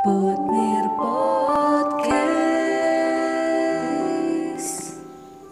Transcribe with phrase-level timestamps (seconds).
[0.00, 2.24] Putmir Podcast.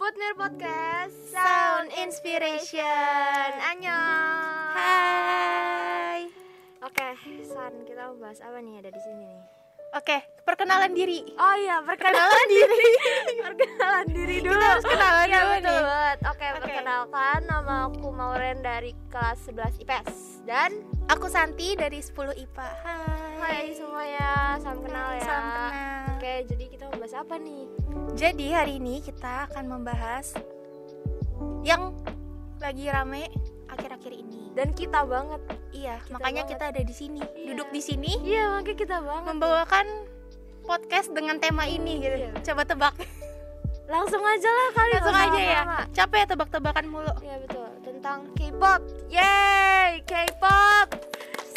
[0.00, 1.12] Putnir Podcast.
[1.28, 3.50] Sound Inspiration.
[3.60, 4.72] Annyeong.
[4.72, 6.32] Hai.
[6.80, 7.08] Oke,
[7.44, 8.69] San, kita mau bahas apa nih
[10.80, 11.18] perkenalan diri.
[11.36, 12.90] Oh iya, perkenalan diri
[13.38, 15.84] Perkenalan diri dulu Kita harus kenalan Iya, dulu betul nih.
[15.84, 16.56] banget Oke, Oke.
[16.56, 20.70] perkenalkan Nama aku Mauren dari kelas 11 IPS Dan
[21.06, 22.68] Aku Santi dari 10 IPA.
[22.80, 23.36] Hai.
[23.36, 25.70] Hai semuanya, salam kenal ya Salam kenal.
[26.14, 27.64] Oke, jadi kita mau bahas apa nih?
[28.14, 30.32] Jadi hari ini kita akan membahas
[31.60, 31.92] yang
[32.56, 33.26] lagi rame
[33.66, 34.54] akhir-akhir ini.
[34.54, 36.52] Dan kita banget Iya, Kita makanya banget.
[36.52, 37.46] kita ada di sini, Iya.
[37.48, 39.86] duduk di sini Iya, makanya kita banget membawakan
[40.70, 42.14] podcast dengan tema ini gitu.
[42.14, 42.30] Iya.
[42.46, 42.94] Coba tebak.
[43.90, 45.60] Langsung aja lah kali Langsung aja ya.
[45.66, 45.80] lama-lama.
[45.90, 47.14] Capek ya tebak-tebakan mulu.
[47.26, 48.80] Iya betul tentang K-pop.
[49.10, 50.86] Yeay, K-pop.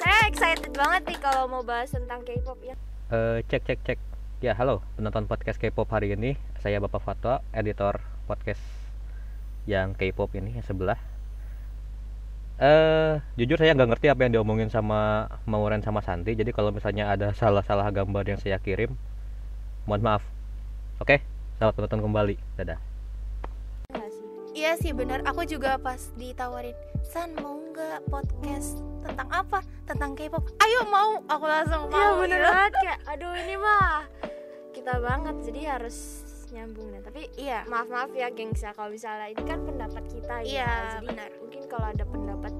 [0.01, 2.73] Saya excited banget nih kalau mau bahas tentang K-pop ya.
[3.13, 3.99] Eh, cek cek cek
[4.41, 8.59] ya halo penonton podcast K-pop hari ini saya Bapak Fatwa editor podcast
[9.69, 10.97] yang K-pop ini yang sebelah
[12.63, 17.11] eh jujur saya nggak ngerti apa yang diomongin sama Mauren sama Santi jadi kalau misalnya
[17.11, 18.95] ada salah-salah gambar yang saya kirim
[19.83, 20.23] mohon maaf
[21.03, 21.19] oke
[21.59, 22.79] selamat menonton kembali dadah?
[24.53, 25.25] Iya sih benar.
[25.25, 29.65] Aku juga pas ditawarin, "San, mau nggak podcast tentang apa?
[29.89, 31.17] Tentang K-pop?" Ayo mau.
[31.25, 32.21] Aku langsung Iya mau.
[32.21, 32.53] bener gitu.
[32.53, 34.05] banget kayak aduh ini mah
[34.77, 35.97] kita banget jadi harus
[36.53, 37.01] nyambung deh.
[37.01, 37.65] Tapi Iya.
[37.65, 40.47] maaf maaf ya gengs ya kalau misalnya ini kan pendapat kita ya.
[40.47, 41.29] Iya, jadi benar.
[41.35, 42.53] mungkin kalau ada pendapat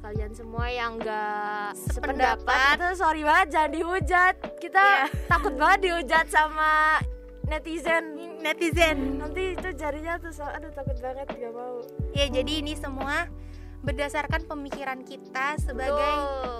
[0.00, 2.42] kalian semua yang enggak Sependapat.
[2.42, 5.06] sependapat itu sorry banget jangan dihujat kita Iya.
[5.28, 6.98] takut banget dihujat sama
[7.44, 8.04] netizen
[8.40, 8.98] Netizen.
[9.16, 11.78] nanti itu jarinya tuh so, aduh takut banget gak mau
[12.10, 13.30] Ya, jadi ini semua
[13.78, 16.14] berdasarkan pemikiran kita sebagai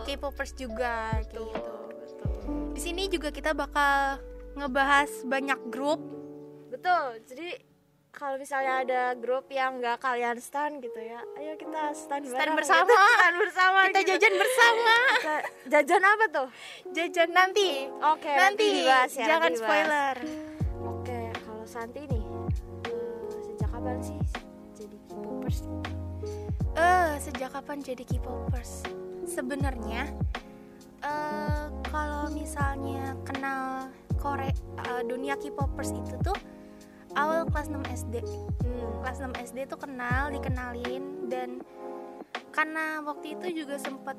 [0.04, 1.46] K-popers juga kayak gitu.
[2.72, 4.22] Di sini juga kita bakal
[4.54, 5.98] ngebahas banyak grup.
[6.82, 7.48] Betul jadi
[8.10, 12.56] kalau misalnya ada grup yang nggak kalian stan gitu ya ayo kita stan, Stan bareng
[12.58, 12.82] bersama.
[12.84, 12.96] gitu.
[13.14, 14.10] stan bersama Kita gitu.
[14.12, 14.94] jajan bersama.
[15.14, 15.36] Kita
[15.70, 16.48] jajan apa tuh
[16.90, 17.68] Jajan nanti.
[17.88, 19.62] oke nanti, dibahas ya, jangan nanti dibahas.
[19.64, 20.16] spoiler.
[20.84, 22.24] oke kalau Santi nih
[22.84, 24.18] eh, sejak kapan sih
[24.74, 25.58] jadi popers
[26.72, 28.88] Eh, sejak kapan jadi K-popers?
[29.24, 30.08] Sebenarnya
[31.00, 34.48] eh kalau misalnya kenal Korea
[34.82, 36.32] eh, dunia K-popers itu tuh
[37.14, 38.14] awal kelas 6 SD.
[38.22, 38.90] hmm.
[39.00, 41.60] Kelas 6 SD tuh kenal, dikenalin dan
[42.48, 44.16] karena waktu itu juga sempet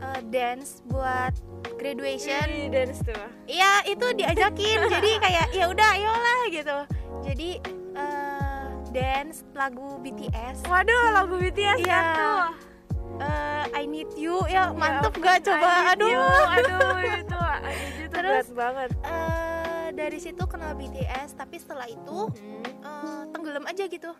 [0.00, 1.32] eh, dance buat
[1.74, 2.46] graduation.
[2.46, 4.78] Ih, dance tuh Iya, itu diajakin.
[4.94, 6.78] jadi kayak ya udah ayolah gitu.
[7.22, 7.50] Jadi
[7.94, 10.64] eh, dance lagu BTS.
[10.66, 11.88] waduh lagu BTS Iya.
[11.88, 12.40] ya tuh
[13.18, 16.20] eh, I Need You ya mantep ampun, gak coba aduh you.
[16.20, 19.51] aduh itu I need you tuh Terus, berat banget Eh,
[20.02, 22.66] dari situ kenal BTS tapi setelah itu Hmm.
[22.66, 24.10] eh, tenggelam aja gitu.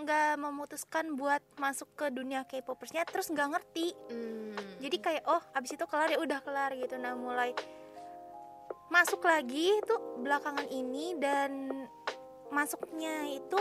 [0.00, 3.92] Nggak memutuskan buat masuk ke dunia K-popersnya terus nggak ngerti.
[4.08, 4.56] Hmm.
[4.80, 6.96] jadi kayak oh abis itu kelar ya udah kelar gitu.
[6.96, 7.52] Nah mulai
[8.88, 9.94] masuk lagi itu
[10.24, 11.68] belakangan ini dan
[12.48, 13.60] masuknya itu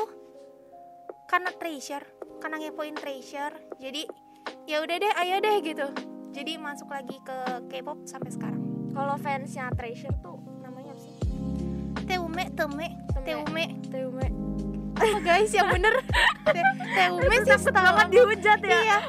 [1.28, 2.08] karena treasure
[2.40, 3.52] karena ngepoin treasure.
[3.84, 4.08] Jadi
[4.70, 5.88] ya udah deh ayo deh gitu.
[6.32, 8.62] Jadi masuk lagi ke K-pop sampai sekarang.
[8.94, 10.47] Kalau fansnya Treasure tuh
[12.38, 12.88] teume teume
[13.26, 13.66] teume.
[13.90, 14.28] Teume.
[14.94, 15.50] Apa guys?
[15.50, 15.96] Yang bener.
[16.46, 18.78] Teume sih takut banget dihujat ya.
[18.78, 19.00] Iya.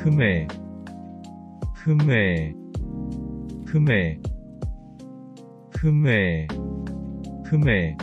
[0.00, 0.48] teume.
[1.78, 2.26] Teume.
[3.70, 4.18] Teume.
[5.80, 6.46] 금에
[7.48, 7.96] 금에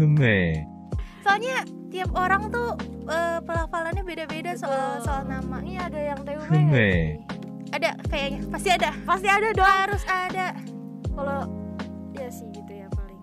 [0.00, 0.64] ふめ、
[1.20, 1.60] soalnya
[1.92, 2.72] tiap orang tuh
[3.04, 5.60] eh, pelafalannya beda-beda soal soal nama.
[5.60, 7.04] Ini ada yang Teume nggak sih?
[7.76, 8.40] ada kayaknya.
[8.48, 8.90] Pasti ada.
[9.04, 9.68] Pasti ada dong.
[9.68, 10.56] Harus ada.
[11.04, 11.40] Kalau
[12.16, 13.20] ya sih gitu ya paling.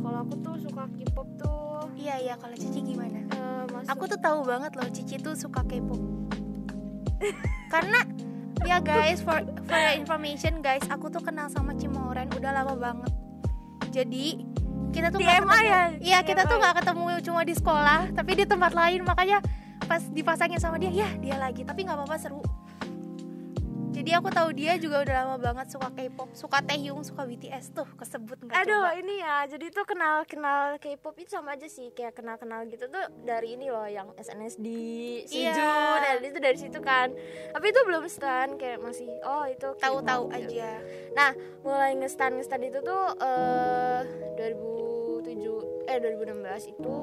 [0.00, 1.84] Kalau aku tuh suka K-pop tuh.
[2.00, 2.34] Iya iya.
[2.40, 3.20] Kalau Cici gimana?
[3.20, 3.92] Eh, masuk.
[3.92, 6.00] Aku tuh tahu banget loh Cici tuh suka K-pop.
[7.72, 8.00] Karena
[8.64, 13.12] ya guys for for information guys aku tuh kenal sama Cimoren udah lama banget.
[13.92, 14.51] Jadi
[14.92, 15.82] kita tuh Di MA ya?
[15.98, 19.00] iya kita tuh nggak ketemu cuma di sekolah tapi di tempat lain.
[19.02, 19.40] Makanya
[19.88, 21.64] pas dipasangin sama dia ya dia lagi.
[21.64, 22.44] Tapi nggak apa-apa seru
[24.02, 27.86] Jadi aku tahu dia juga udah lama banget suka K-pop, suka Taehyung, suka BTS tuh
[27.94, 28.98] kesebut nggak Aduh coba.
[28.98, 32.90] ini ya jadi tuh kenal kenal K-pop itu sama aja sih kayak kenal kenal gitu
[32.90, 34.66] tuh dari ini loh yang SNSD,
[35.22, 35.54] Iya.
[35.54, 35.70] Suju,
[36.02, 37.14] dan itu dari situ kan.
[37.54, 40.50] Tapi itu belum stan kayak masih oh itu K-pop Tahu-tahu gitu.
[40.50, 40.70] aja.
[41.14, 41.30] Nah
[41.62, 44.02] mulai ngestan ngestan itu tuh eh
[44.34, 46.94] 2007 eh 2016 itu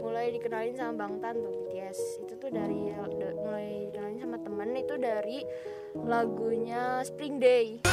[0.00, 4.96] mulai dikenalin sama Bangtan tuh BTS itu tuh dari da- mulai dikenalin sama temen itu
[4.96, 5.44] dari
[5.92, 7.84] lagunya Spring Day.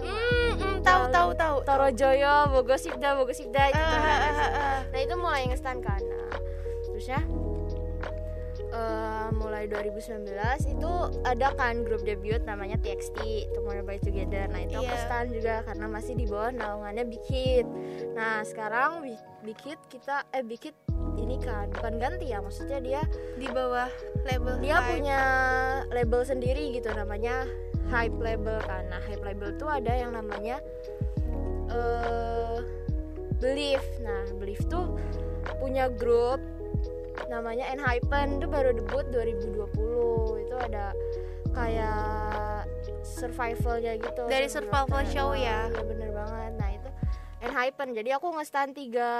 [0.00, 1.56] Hmm, hmm, tahu tahu tahu.
[1.68, 3.76] Toro Joyo, Bogosipda, Bogosipda itu.
[3.76, 4.00] Eh, tuh.
[4.00, 4.78] eh, eh, eh.
[4.88, 6.00] Nah itu mulai ngestan kan.
[6.00, 6.40] Nah,
[6.88, 7.20] terusnya
[8.70, 10.30] eh, mulai 2019
[10.66, 14.46] itu ada kan grup debut namanya TXT Tomorrow by Together.
[14.46, 15.02] Nah itu aku Iya.
[15.26, 17.66] juga karena masih di bawah naungannya Big Hit.
[18.14, 19.04] Nah sekarang
[19.62, 20.76] Hit kita eh Big Hit
[21.16, 23.02] ini kan bukan ganti ya maksudnya dia
[23.36, 23.88] di bawah
[24.24, 24.88] label dia Hype.
[24.96, 25.20] punya
[25.90, 27.44] label sendiri gitu namanya
[27.88, 30.60] hype label kan nah hype label tuh ada yang namanya
[31.70, 32.58] eh
[33.40, 34.96] belief nah belief tuh
[35.58, 36.38] punya grup
[37.28, 40.94] namanya Enhypen itu baru debut 2020 itu ada
[41.50, 42.64] kayak
[43.02, 45.68] survivalnya gitu Dari survival show ya?
[45.68, 46.52] iya bener banget.
[46.56, 46.88] Nah itu
[47.42, 49.12] Enhypen jadi aku ngestan tiga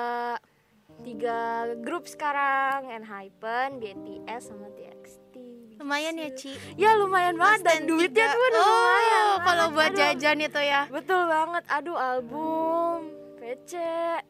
[1.03, 2.93] tiga grup sekarang.
[2.93, 6.53] Enhypen, BTS sama TXT lumayan ya Ci?
[6.77, 7.65] Ya lumayan banget.
[7.65, 9.25] Dan duitnya tuh udah oh, lumayan.
[9.41, 9.75] kalau banget.
[9.75, 10.83] buat Aduh, jajan itu ya?
[10.93, 11.65] Betul banget.
[11.73, 12.99] Aduh album.
[13.41, 13.73] PC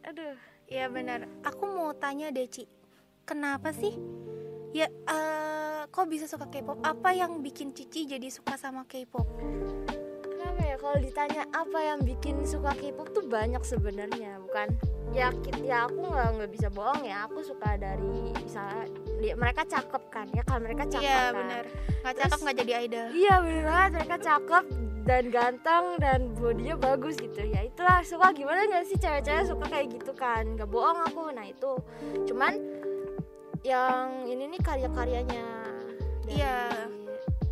[0.06, 0.34] aduh.
[0.70, 1.26] Iya benar.
[1.42, 2.70] Aku mau tanya deh Ci,
[3.30, 3.94] kenapa sih?
[4.74, 6.82] Ya, eh, kok bisa suka K-pop?
[6.82, 9.26] Apa yang bikin Cici jadi suka sama K-pop?
[10.40, 14.72] kenapa ya kalau ditanya apa yang bikin suka K-pop tuh banyak sebenarnya bukan
[15.12, 15.28] ya
[15.60, 18.88] ya aku nggak nggak bisa bohong ya aku suka dari misalnya
[19.20, 21.64] dia, mereka cakep kan ya kan mereka cakep Iya kan benar.
[21.68, 23.06] Nggak Terus- cakep nggak jadi idol.
[23.12, 24.64] Iya bener banget mereka cakep
[25.04, 29.86] dan ganteng dan bodinya bagus gitu ya itulah suka gimana nggak sih cewek-cewek suka kayak
[29.96, 31.72] gitu kan nggak bohong aku nah itu
[32.30, 32.52] cuman
[33.62, 35.46] yang ini nih karya-karyanya
[36.24, 36.70] Iya.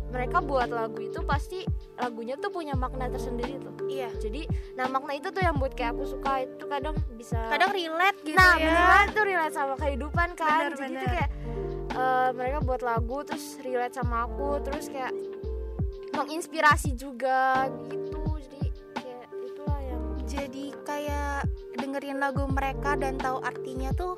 [0.09, 1.61] mereka buat lagu itu pasti
[1.93, 4.09] lagunya tuh punya makna tersendiri tuh Iya.
[4.17, 4.41] jadi
[4.73, 8.33] nah makna itu tuh yang buat kayak aku suka itu kadang bisa Kadang relate gitu
[8.33, 8.71] nah ya.
[8.71, 10.99] banget tuh relate sama kehidupan kan Bener, jadi bener.
[10.99, 11.29] tuh kayak
[11.91, 15.13] eh, mereka buat lagu terus relate sama aku terus kayak
[16.11, 18.65] menginspirasi juga gitu jadi
[18.95, 21.45] kayak itulah yang Jadi kayak
[21.75, 24.17] dengerin lagu mereka dan tahu artinya tuh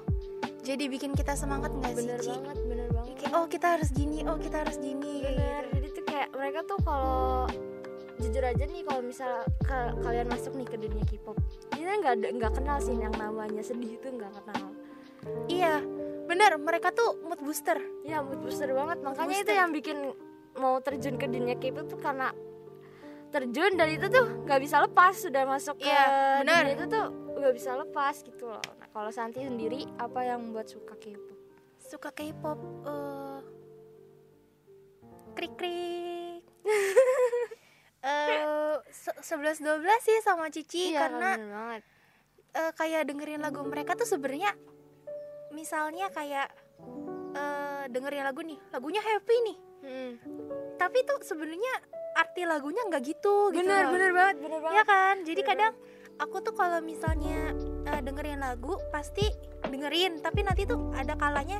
[0.61, 2.29] jadi bikin kita semangat nggak sih bener Ci?
[2.31, 5.73] banget bener banget Kayak, oh kita harus gini, oh kita harus gini kayak bener gitu.
[5.73, 7.45] jadi tuh kayak mereka tuh kalau
[8.17, 9.31] jujur aja nih kalau misal
[9.61, 11.37] ka- kalian masuk nih ke dunia K-pop
[11.73, 14.69] ini nggak ada- nggak kenal sih yang namanya sedih itu nggak kenal
[15.47, 15.85] Iya,
[16.23, 17.77] bener mereka tuh mood booster.
[18.01, 19.53] ya mood booster banget makanya itu booster.
[19.55, 19.97] yang bikin
[20.55, 22.33] mau terjun ke dunia K-pop tuh karena
[23.31, 26.03] terjun dan itu tuh nggak bisa lepas sudah masuk ke Iya,
[26.43, 26.63] benar.
[26.67, 28.61] itu tuh nggak bisa lepas gitu loh.
[28.77, 31.37] Nah kalau Santi sendiri apa yang membuat suka K-pop?
[31.79, 33.39] Suka K-pop eh
[35.31, 36.43] krik krik
[38.03, 38.75] eh
[39.19, 41.29] sebelas dua belas sih sama Cici Iya, karena
[42.51, 44.51] eh, kayak dengerin lagu mereka tuh sebenarnya
[45.49, 46.51] misalnya kayak
[47.31, 49.57] eh dengerin lagu nih lagunya happy nih.
[49.81, 50.13] Hmm.
[50.77, 51.73] tapi tuh sebenarnya
[52.21, 53.91] arti lagunya nggak gitu gitu bener loh.
[53.97, 54.35] bener banget.
[54.45, 54.77] Bener banget.
[54.77, 55.15] ya kan?
[55.25, 55.73] Jadi Bener kadang
[56.21, 57.39] aku tuh kalau misalnya
[57.89, 59.25] eh, dengerin lagu pasti
[59.65, 60.21] dengerin.
[60.21, 61.57] Tapi nanti tuh ada kalanya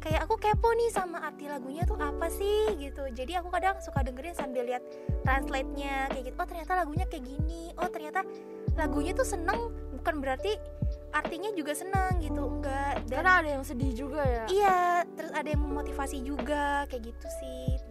[0.00, 3.06] kayak aku kepo nih sama arti lagunya tuh apa sih gitu.
[3.14, 4.82] Jadi aku kadang suka dengerin sambil lihat
[5.22, 6.36] translate-nya kayak gitu.
[6.40, 7.70] Oh ternyata lagunya kayak gini.
[7.78, 8.26] Oh ternyata
[8.74, 9.70] lagunya tuh seneng.
[10.00, 10.56] Bukan berarti
[11.14, 12.40] artinya juga seneng gitu.
[12.50, 13.04] Enggak.
[13.06, 14.44] Dan karena ada yang sedih juga ya.
[14.50, 14.80] Iya
[15.14, 17.89] terus ada yang memotivasi juga kayak gitu sih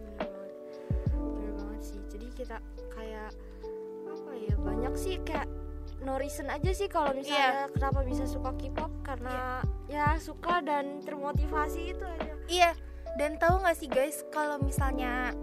[2.40, 2.56] kita
[2.96, 3.30] kayak
[4.08, 5.44] apa ya banyak sih kayak
[6.00, 9.60] no reason aja sih kalau misalnya kenapa bisa suka K-pop karena
[9.92, 12.32] ya suka dan termotivasi itu aja.
[12.48, 12.70] Iya,
[13.20, 15.36] dan tahu nggak sih guys, kalau misalnya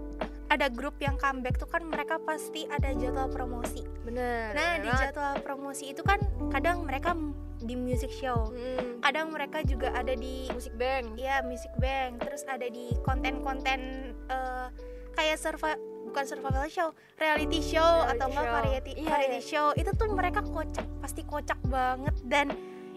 [0.50, 3.86] ada grup yang comeback tuh kan mereka pasti ada jadwal promosi.
[4.02, 6.18] bener Nah, bener di jadwal promosi itu kan
[6.50, 7.14] kadang mereka
[7.58, 11.18] di music show, Mm, kadang mereka juga ada di musik bank.
[11.18, 14.66] Ya music bank, terus ada di konten-konten eh,
[15.14, 19.46] kayak survival bukan survival show, reality show Reality atau enggak variety Iya, variety iya.
[19.46, 19.66] show.
[19.78, 22.10] Itu tuh mereka kocak, pasti kocak banget.
[22.26, 22.50] Dan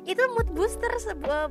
[0.10, 0.90] itu mood booster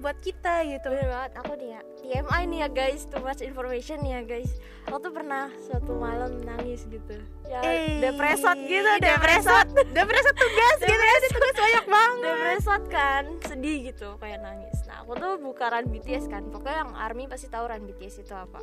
[0.03, 0.91] buat kita gitu.
[0.91, 4.51] Bener banget aku nih ya TMI nih ya guys too much information ya guys.
[4.91, 7.23] Aku tuh pernah suatu malam nangis gitu.
[7.47, 9.71] Ya Eh, depresot gitu depresot.
[9.95, 10.35] depresot.
[10.43, 12.27] Tugas gitu ya tugas banyak banget.
[12.27, 14.75] Depresot kan sedih gitu kayak nangis.
[14.91, 18.35] Nah aku tuh buka run BTS kan pokoknya yang army pasti tahu run BTS itu
[18.35, 18.59] apa.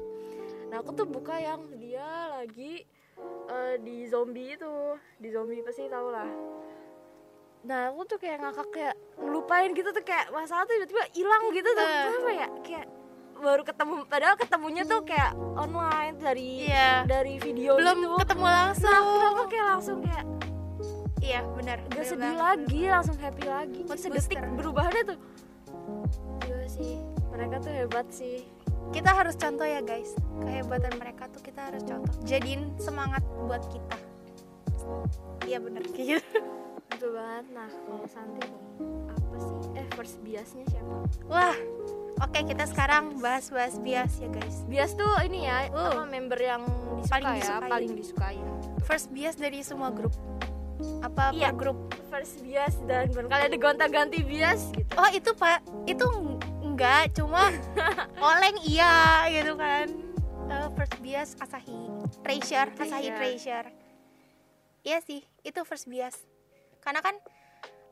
[0.67, 2.03] Nah aku tuh buka yang dia
[2.35, 2.83] lagi
[3.47, 4.75] eh, di zombie itu.
[5.17, 6.29] Di zombie pasti tahu lah.
[7.63, 11.69] Nah aku tuh kayak ngakak kayak ngelupain gitu tuh kayak masalah tuh tiba-tiba hilang gitu
[11.69, 11.83] tuh.
[11.83, 12.03] Eh.
[12.07, 12.47] kenapa ya?
[12.63, 12.88] Kayak
[13.38, 17.05] baru ketemu padahal ketemunya tuh kayak online dari Iya.
[17.05, 18.15] dari video belum gitu.
[18.25, 18.89] ketemu langsung.
[18.89, 20.25] nah kenapa kayak langsung kayak
[21.21, 21.77] iya benar.
[21.86, 22.41] Gak benar sedih banget.
[22.41, 23.81] lagi langsung happy lagi.
[23.86, 25.17] Mood sedetik berubahnya tuh.
[26.50, 26.93] Iya sih.
[27.29, 28.56] Mereka tuh hebat sih
[28.89, 30.12] kita harus contoh ya guys.
[30.39, 32.13] Kehebatan mereka tuh kita harus contoh.
[32.24, 33.98] Jadiin semangat buat kita.
[35.44, 36.39] Iya kayak gitu
[36.88, 37.46] betul banget.
[37.51, 38.62] Nah kalau Santi nih
[39.08, 39.56] apa sih?
[39.75, 40.94] Eh first biasnya siapa?
[41.25, 41.56] Wah
[42.20, 44.63] oke kita sekarang bahas-bahas bias ya guys.
[44.65, 45.91] Bias tuh ini ya Uh.
[45.94, 46.63] apa member yang
[46.98, 47.36] disuka Paling ya?
[47.38, 47.70] disukain.
[47.70, 48.46] paling disukain
[48.82, 50.15] first bias dari semua grup.
[51.01, 51.51] Apa Iya.
[51.51, 51.77] per grup?
[52.08, 54.88] First bias dan barangkali ada gonta-ganti bias gitu.
[54.96, 55.60] Oh itu pak.
[55.84, 56.08] Itu
[56.77, 57.50] enggak cuma
[58.22, 59.89] oleng iya gitu kan.
[60.46, 61.74] Eh, first bias Asahi
[62.22, 63.17] Treasure Asahi Treasure.
[63.17, 63.67] Treasure.
[64.86, 66.13] Iya sih itu first bias.
[66.86, 67.17] Karena kan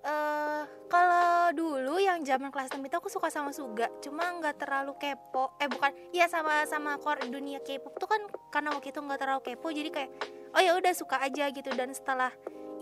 [0.05, 4.93] eh kalau dulu yang zaman kelas 6 itu aku suka sama Suga cuma nggak terlalu
[5.01, 5.57] kepo.
[5.57, 8.21] Eh bukan iya sama sama core dunia K-pop tuh kan
[8.53, 10.09] karena waktu itu nggak terlalu kepo jadi kayak
[10.53, 11.73] oh ya udah suka aja gitu.
[11.73, 12.29] Dan setelah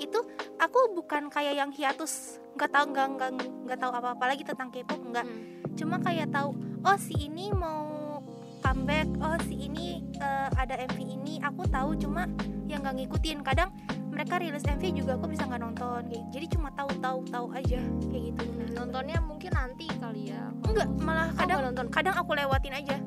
[0.04, 0.20] itu
[0.60, 3.32] aku bukan kayak yang hiatus nggak tahu nggak nggak
[3.72, 5.24] nggak tahu apa apa lagi tentang K-pop nggak.
[5.24, 5.63] Hmm.
[5.74, 6.54] Cuma kayak tahu
[6.84, 8.20] oh si ini mau
[8.64, 11.34] comeback oh si ini eh, ada MV ini.
[11.44, 12.30] Aku tahu cuma
[12.66, 13.44] yang nggak ngikutin.
[13.44, 13.76] Kadang
[14.08, 17.82] mereka rilis MV juga aku bisa nggak nonton kayak jadi cuma tahu tahu tahu aja
[18.08, 18.46] kayak gitu.
[18.56, 20.54] Nah, nontonnya mungkin nanti kali ya.
[20.64, 21.88] Enggak malah Oh, kadang nggak nonton.
[21.92, 22.98] kadang aku lewatin aja.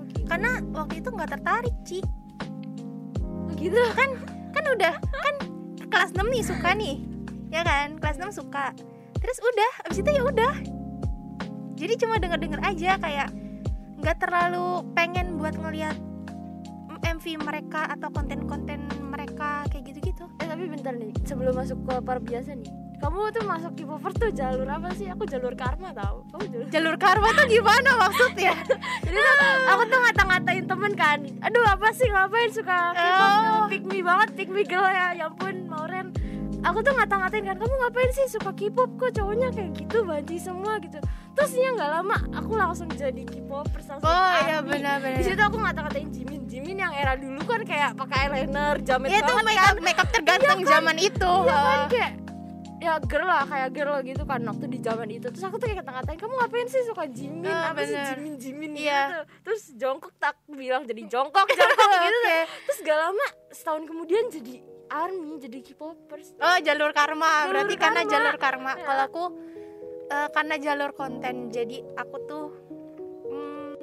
[0.00, 0.20] Oke.
[0.26, 2.00] karena waktu itu nggak tertarik Ci.
[3.54, 3.82] Gitu?
[3.94, 4.10] Kan
[4.50, 5.34] kan udah kan
[5.86, 6.96] kelas 6 nih suka nih.
[7.54, 8.00] Ya kan?
[8.02, 8.74] Kelas 6 suka.
[9.20, 10.52] Terus udah abis itu ya udah
[11.84, 13.28] jadi cuma denger denger aja kayak
[14.00, 15.96] nggak terlalu pengen buat ngeliat
[17.04, 20.24] MV mereka atau konten-konten mereka kayak gitu-gitu.
[20.40, 22.72] Eh tapi bentar nih sebelum masuk ke par biasa nih
[23.04, 25.12] kamu tuh masuk K-popers tuh jalur apa sih?
[25.12, 26.24] Aku jalur karma tau.
[26.32, 28.56] Kamu jalur jalur karma tuh gimana maksudnya?
[29.04, 29.36] Jadi tuh
[29.68, 31.18] aku tuh ngata-ngatain temen kan.
[31.44, 32.08] Aduh apa sih?
[32.08, 33.68] Ngapain suka K-pop Oh.
[33.68, 35.12] pick me banget pick me girl ya.
[35.12, 36.16] Ya ampun Mauren.
[36.64, 38.88] Aku tuh ngata-ngatain kan kamu ngapain sih suka K-pop?
[38.96, 40.96] Kok cowoknya kayak gitu banci semua gitu
[41.34, 45.58] terus ya nggak lama aku langsung jadi K-popers langsung oh iya benar-benar di situ aku
[45.58, 49.62] ngata-ngatain Jimin Jimin yang era dulu kan kayak pakai eyeliner jamet ya itu banget make
[49.66, 51.32] up make up terganteng zaman itu.
[51.44, 52.12] Iya kan kayak
[52.84, 55.26] ya girl lah kayak girl gitu kan waktu di zaman itu.
[55.32, 57.48] Terus aku tuh kayak kata-katain kamu ngapain sih suka Jimin?
[57.48, 57.96] Ah, apa sih.
[57.96, 59.18] Jimin Jimin gitu?
[59.42, 62.38] Terus jongkok tak bilang jadi jongkok jongkok gitu Oke.
[62.70, 64.54] terus gak lama setahun kemudian jadi
[64.92, 66.38] army jadi K-popers.
[66.38, 67.48] Oh jalur karma.
[67.48, 68.72] Jalur berarti karena jalur karma.
[68.76, 68.84] Ya.
[68.84, 69.24] Kalau aku
[70.10, 72.46] eh, karena jalur konten jadi aku tuh
[73.28, 73.74] mm,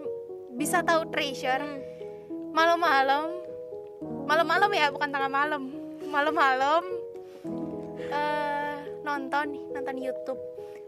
[0.56, 1.62] bisa tahu treasure.
[1.62, 1.90] Hmm.
[2.52, 3.32] malam-malam
[4.28, 5.72] malam-malam ya bukan tengah malam.
[6.12, 6.84] Malam-malam
[8.12, 8.76] eh,
[9.08, 10.42] nonton nonton YouTube.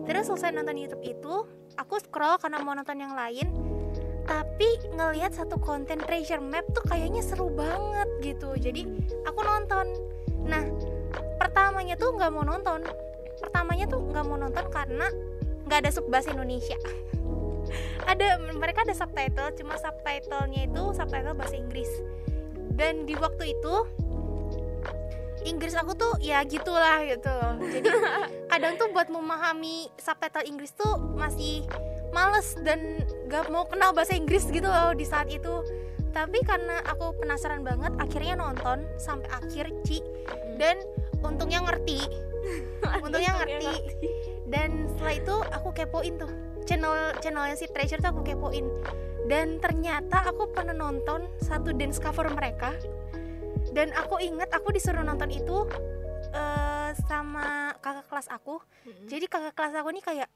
[0.03, 1.33] Terus selesai nonton YouTube itu
[1.79, 3.47] aku scroll karena mau nonton yang lain
[4.23, 8.55] tapi ngelihat satu konten treasure map tuh kayaknya seru banget gitu.
[8.59, 8.87] Jadi
[9.27, 9.87] aku nonton.
[10.47, 10.63] Nah
[11.39, 12.83] pertamanya tuh nggak mau nonton
[13.43, 15.11] pertamanya tuh nggak mau nonton karena
[15.67, 16.79] nggak ada sub bahasa Indonesia.
[18.03, 21.87] Ada mereka ada subtitle cuma subtitlenya itu subtitle bahasa Inggris.
[22.75, 23.75] Dan di waktu itu
[25.43, 27.35] Inggris aku tuh ya gitulah gitu.
[27.71, 27.89] Jadi
[28.51, 31.63] kadang tuh buat memahami subtitle Inggris tuh masih
[32.15, 35.63] males dan gak mau kenal bahasa Inggris gitu loh di saat itu.
[36.13, 39.99] Tapi karena aku penasaran banget akhirnya nonton sampai akhir Ci.
[40.59, 40.77] Dan
[41.25, 42.05] untungnya ngerti
[43.03, 43.73] untungnya ngerti.
[44.47, 46.31] dan setelah itu aku kepoin tuh.
[46.63, 48.65] Channel channelnya si Treasure tuh aku kepoin.
[49.27, 52.75] Dan ternyata aku pernah nonton satu dance cover mereka.
[53.71, 55.67] Dan aku inget aku disuruh nonton itu
[56.31, 58.59] eh, sama kakak kelas aku.
[59.07, 60.29] Jadi kakak kelas aku nih kayak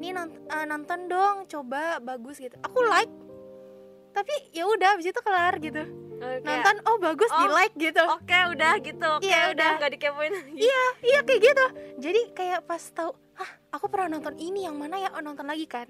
[0.00, 2.56] nih nont- eh, nonton dong coba bagus gitu.
[2.64, 3.12] Aku like.
[4.12, 7.50] Tapi ya udah abis itu kelar gitu nonton oh bagus di Oh.
[7.50, 8.02] like gitu.
[8.02, 9.08] oke udah gitu.
[9.12, 9.70] Oke Iya, udah udah.
[9.76, 10.54] nggak dikepoin lagi.
[10.56, 11.66] Iya iya kayak gitu.
[12.00, 15.10] Jadi kayak pas tahu ah aku pernah nonton ini yang mana ya?
[15.10, 15.86] Oh nonton lagi kan?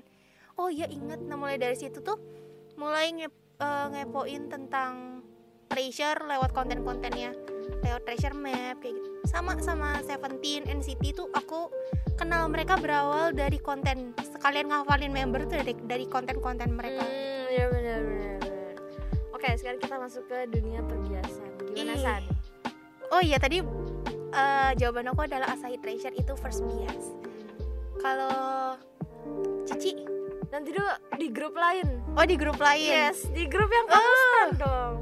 [0.55, 2.17] Oh iya inget nah mulai dari situ tuh
[2.75, 5.21] mulai nge- eh, ngepoin tentang
[5.67, 7.33] treasure lewat konten-kontennya.
[7.81, 9.09] Lewat treasure map kayak gitu.
[9.25, 11.73] Sama sama Seventeen NCT tuh aku
[12.15, 14.13] kenal mereka berawal dari konten.
[14.19, 17.01] Sekalian ngafalin member tuh dari dari konten-konten mereka.
[17.01, 18.42] Hmm, ya benar benar.
[19.43, 21.51] Oke, sekarang kita masuk ke dunia perhiasan.
[21.67, 21.99] Gimana Ih.
[21.99, 22.23] San?
[23.11, 23.59] oh iya tadi
[24.31, 27.11] eh, jawaban aku adalah Asahi Treasure itu first bias
[27.99, 28.79] kalau
[29.67, 29.99] Cici
[30.47, 32.01] Nanti dulu di grup lain.
[32.13, 34.15] oh di grup lain Yes, di grup yang kamu Oh.
[34.15, 34.95] stand dong.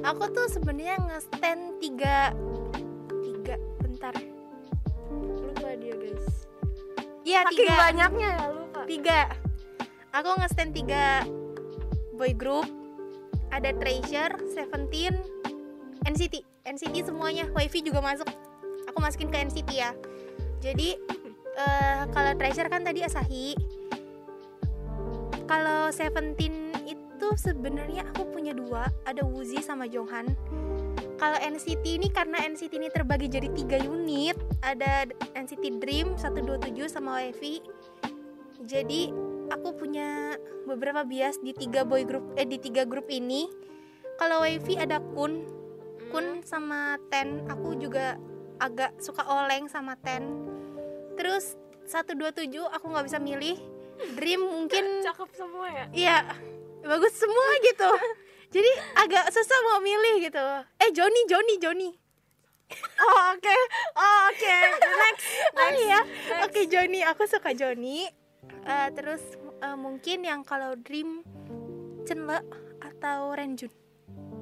[0.00, 2.30] aku tuh sebenarnya nge-stand tiga
[3.18, 4.14] tiga bentar
[5.10, 6.46] Lupa dia guys.
[7.26, 8.80] iya tiga banyaknya ya lupa.
[8.86, 9.18] tiga
[10.14, 11.26] aku nge-stand tiga
[12.14, 12.64] boy group
[13.52, 15.14] ada Treasure, Seventeen,
[16.04, 18.28] NCT NCT semuanya, Wifi juga masuk.
[18.92, 19.96] Aku masukin ke NCT ya.
[20.60, 21.00] Jadi
[21.56, 23.56] eh, kalau Treasure kan tadi Asahi.
[25.48, 28.92] Kalau Seventeen itu sebenarnya aku punya dua.
[29.08, 30.36] Ada Woozi sama Jonghan
[31.18, 35.02] kalau NCT ini karena NCT ini terbagi jadi tiga unit ada
[35.34, 37.58] NCT Dream 127 sama Wifi
[38.62, 39.10] jadi
[39.48, 40.36] aku punya
[40.68, 43.48] beberapa bias di tiga boy group eh di tiga grup ini
[44.20, 45.44] kalau wifi ada kun
[46.12, 48.16] kun sama ten aku juga
[48.58, 50.24] agak suka oleng sama ten
[51.16, 51.56] terus
[51.88, 53.56] 127 aku nggak bisa milih
[54.14, 55.84] dream mungkin Cakep semua ya.
[55.92, 56.16] iya
[56.84, 57.90] bagus semua gitu
[58.48, 60.44] jadi agak susah mau milih gitu
[60.80, 61.90] eh Joni Joni Joni
[63.00, 63.56] Oh oke,
[63.96, 64.56] oh, oke.
[64.76, 65.24] Next,
[65.56, 65.80] Oh next.
[65.88, 66.44] iya, next.
[66.44, 68.04] oke Joni, aku suka Joni.
[68.62, 69.22] Eh, terus
[69.58, 71.24] eh, mungkin yang kalau Dream
[72.04, 72.40] Chenle
[72.78, 73.72] atau Renjun.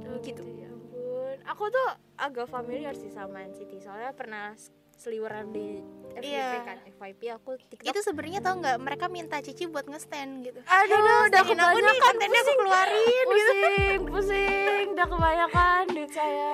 [0.06, 0.42] Oh, gitu.
[0.54, 1.36] Ya ampun.
[1.46, 4.54] Aku tuh agak familiar sih sama NCT soalnya pernah
[4.96, 5.84] seliweran di
[6.16, 6.64] FYP Iya.
[6.64, 7.84] kan FYP aku TikTok.
[7.84, 10.60] Itu sebenarnya tau nggak mereka minta Cici buat nge-stand gitu.
[10.64, 12.58] Aduh, udah standin aku nih, kebanyakan, kontennya aku pusing.
[12.58, 13.28] keluarin gitu.
[13.28, 16.52] pusing, pusing, udah kebanyakan duit saya.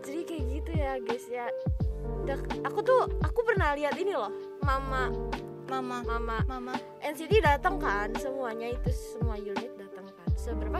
[0.00, 1.46] Jadi kayak gitu ya guys ya.
[2.22, 4.30] Udah, aku tuh aku pernah lihat ini loh,
[4.62, 5.10] mama
[5.64, 10.28] Mama, mama mama NCT datang kan semuanya itu semua unit datang kan.
[10.36, 10.78] Seberapa?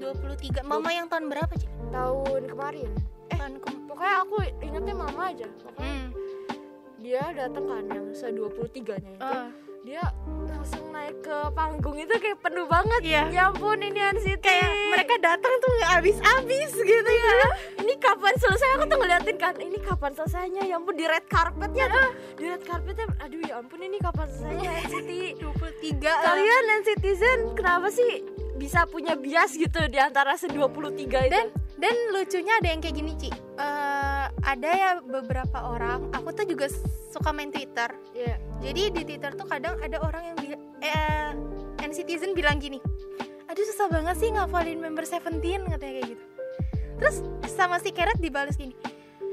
[0.00, 0.66] 23.
[0.66, 1.68] Mama yang tahun berapa, Ci?
[1.88, 2.90] Tahun kemarin.
[3.30, 5.46] Eh, Tahun ke pokoknya aku ingetnya mama aja.
[5.62, 6.08] Pokoknya Hmm.
[6.98, 9.22] dia datang kan yang se 23-nya itu.
[9.22, 9.48] Oh.
[9.80, 10.02] Dia
[11.10, 13.00] naik ke panggung itu kayak penuh banget.
[13.02, 13.22] Iya.
[13.34, 14.38] Ya ampun ini NCT.
[14.46, 17.38] Kayak mereka datang tuh nggak habis-habis gitu ya.
[17.82, 21.90] ini kapan selesai aku tuh ngeliatin kan ini kapan selesainya ya ampun di red carpetnya
[21.90, 25.10] tuh di red carpetnya aduh ya ampun ini kapan selesainya NCT
[25.42, 26.16] 23 lah.
[26.22, 28.22] kalian NCTzen kenapa sih
[28.60, 31.46] bisa punya bias gitu di antara se 23 itu dan
[31.80, 36.66] dan lucunya ada yang kayak gini Ci Eh, ada ya beberapa orang aku tuh juga
[37.12, 38.36] suka main Twitter Iya.
[38.60, 40.36] jadi di Twitter tuh kadang ada orang yang
[40.80, 41.36] bilang
[41.84, 42.78] eh Citizen bilang gini
[43.50, 46.24] aduh susah banget sih ngafalin member Seventeen katanya kayak gitu.
[47.02, 47.16] Terus
[47.50, 48.78] sama si Keret dibalas gini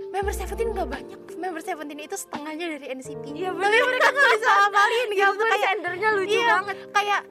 [0.09, 4.49] member Seventeen nggak banyak member Seventeen itu setengahnya dari NCT Iya, tapi mereka nggak bisa
[4.49, 6.77] ngafalin gitu ya tuh kayak sendernya lucu iya, banget.
[6.89, 7.21] kayak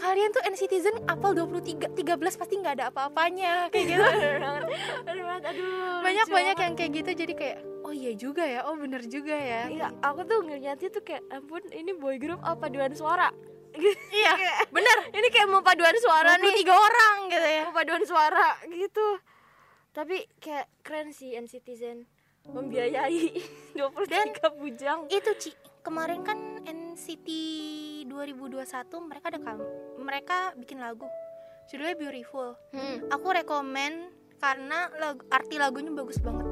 [0.00, 4.00] kalian tuh NCTzen apal 23 13 pasti nggak ada apa-apanya kayak gitu.
[5.04, 8.80] Aduh aduh banyak lucu banyak yang kayak gitu jadi kayak oh iya juga ya oh
[8.80, 12.96] bener juga ya Iya, aku tuh ngeliatnya tuh kayak ampun ini boy group apa paduan
[12.96, 13.28] suara
[14.12, 14.32] iya
[14.68, 14.98] bener.
[15.10, 16.62] ini kayak mau paduan suara nih.
[16.62, 17.62] 23 orang gitu ya.
[17.64, 19.06] Mau paduan suara gitu.
[19.90, 22.06] Tapi kayak keren sih NCTzen
[22.46, 23.36] membiayai
[23.78, 24.98] 23 bujang.
[25.08, 27.28] itu Ci kemarin kan NCT
[28.06, 28.64] 2021
[29.00, 29.38] mereka ada
[29.96, 31.06] mereka bikin lagu.
[31.66, 32.58] Judulnya Beautiful.
[32.74, 33.06] Hmm.
[33.08, 36.46] aku rekomen karena lagu, arti lagunya bagus banget.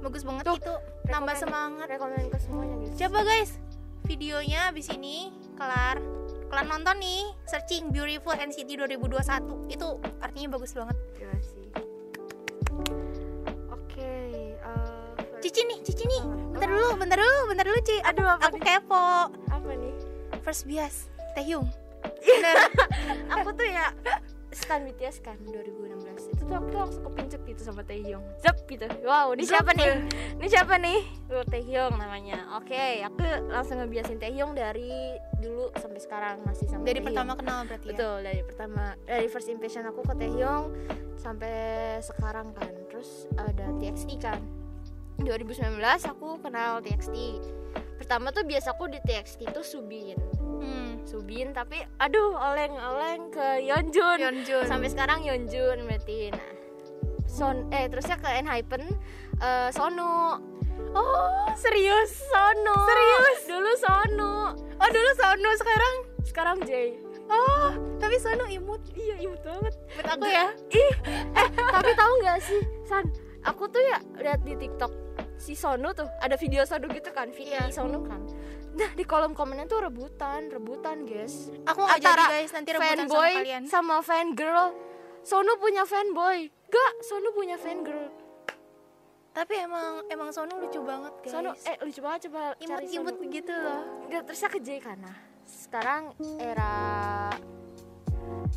[0.00, 0.74] Bagus banget Tuh, itu.
[1.08, 1.40] nambah rekomen.
[1.40, 1.86] semangat.
[1.88, 2.96] rekomend ke semuanya guys.
[2.98, 3.50] Coba guys.
[4.04, 5.96] Videonya abis ini kelar
[6.54, 9.88] kalian nonton nih searching Beautiful NCT 2021 itu
[10.22, 10.96] artinya bagus banget.
[11.18, 11.66] Terima kasih.
[13.74, 14.14] Oke,
[14.54, 15.10] eh,
[15.42, 16.22] Cici nih Cici nih.
[16.54, 17.98] Bentar dulu bentar dulu bentar dulu Ci.
[18.06, 18.66] Aduh, apa aku nih?
[18.70, 19.06] kepo.
[19.50, 19.94] Apa nih?
[20.46, 21.66] first bias Taehyung.
[23.34, 23.90] Aku tuh ya
[24.54, 28.86] stan BTS kan 2016 itu tuh aku tuh langsung kepincut gitu sama Taehyung Zep gitu.
[29.02, 30.06] Wow ini siapa nih?
[30.38, 31.00] ini siapa nih?
[31.34, 32.54] Oh, Taehyung namanya.
[32.56, 37.06] Oke aku langsung ngebiasin Taehyung dari dulu sampai sekarang masih sama dari Taehyung.
[37.10, 37.92] pertama kenal berarti ya?
[37.98, 40.64] Betul dari pertama dari first impression aku ke Taehyung
[41.18, 41.56] sampai
[42.00, 42.72] sekarang kan.
[42.88, 44.38] Terus ada TXT kan.
[45.22, 45.78] 2019
[46.10, 47.38] aku kenal TXT
[47.94, 50.18] pertama tuh biasa aku di TXT tuh Subin.
[51.04, 54.18] Subin tapi aduh oleng-oleng ke Yeonjun.
[54.18, 54.64] Yeonjun.
[54.64, 56.32] Sampai sekarang Yeonjun berarti.
[56.32, 56.54] Nah
[57.34, 58.94] Son eh terusnya ke Enhypen.
[59.42, 60.38] Eh Sonu
[60.94, 62.14] oh serius?
[62.30, 63.38] Sonu Serius?
[63.50, 65.94] dulu Sonu oh dulu Sono sekarang?
[66.22, 66.94] Sekarang Jay.
[67.26, 68.80] Oh tapi Sono imut.
[68.94, 69.74] Iya imut banget.
[69.98, 70.46] Buat aku ya.
[70.70, 70.92] Ih
[71.34, 73.04] eh tapi tahu nggak sih San?
[73.44, 74.92] Aku tuh ya lihat di TikTok
[75.36, 77.74] si Sonu tuh ada video Sonu gitu kan video Iya.
[77.74, 78.22] Sonu kan
[78.74, 81.50] nah di kolom komennya tuh rebutan rebutan guys.
[81.66, 83.62] Aku nggak jadi guys nanti rebutan sama fanboy kalian.
[83.70, 84.66] sama fangirl.
[85.24, 86.38] Sonu punya fanboy.
[86.68, 88.12] Gak Sonu punya fangirl.
[89.34, 91.32] Tapi emang emang Sonu lucu banget guys.
[91.32, 92.98] Sonu eh lucu banget coba cari Sonu.
[93.00, 93.80] imut-imut gitu loh.
[94.10, 94.68] Nggak, terusnya ke J
[95.00, 96.72] nah sekarang era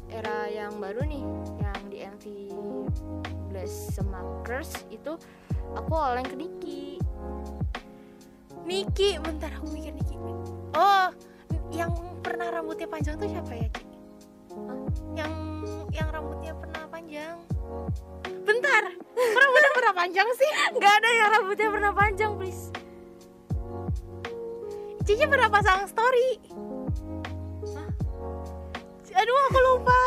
[0.08, 1.24] era yang baru nih
[1.60, 2.26] yang di MV
[3.52, 5.20] Bless sama Curse itu
[5.76, 6.84] aku oleng ke Niki
[8.68, 10.20] Niki, bentar aku mikir Niki.
[10.76, 11.08] Oh,
[11.72, 11.88] yang
[12.20, 13.72] pernah rambutnya panjang tuh siapa ya?
[15.16, 15.34] Yang
[15.96, 17.40] yang rambutnya pernah panjang.
[18.44, 18.84] Bentar,
[19.16, 20.52] rambutnya pernah panjang sih?
[20.76, 22.76] nggak ada yang rambutnya pernah panjang please
[25.08, 26.36] Cici pernah pasang story.
[29.18, 30.02] Aduh, aku lupa.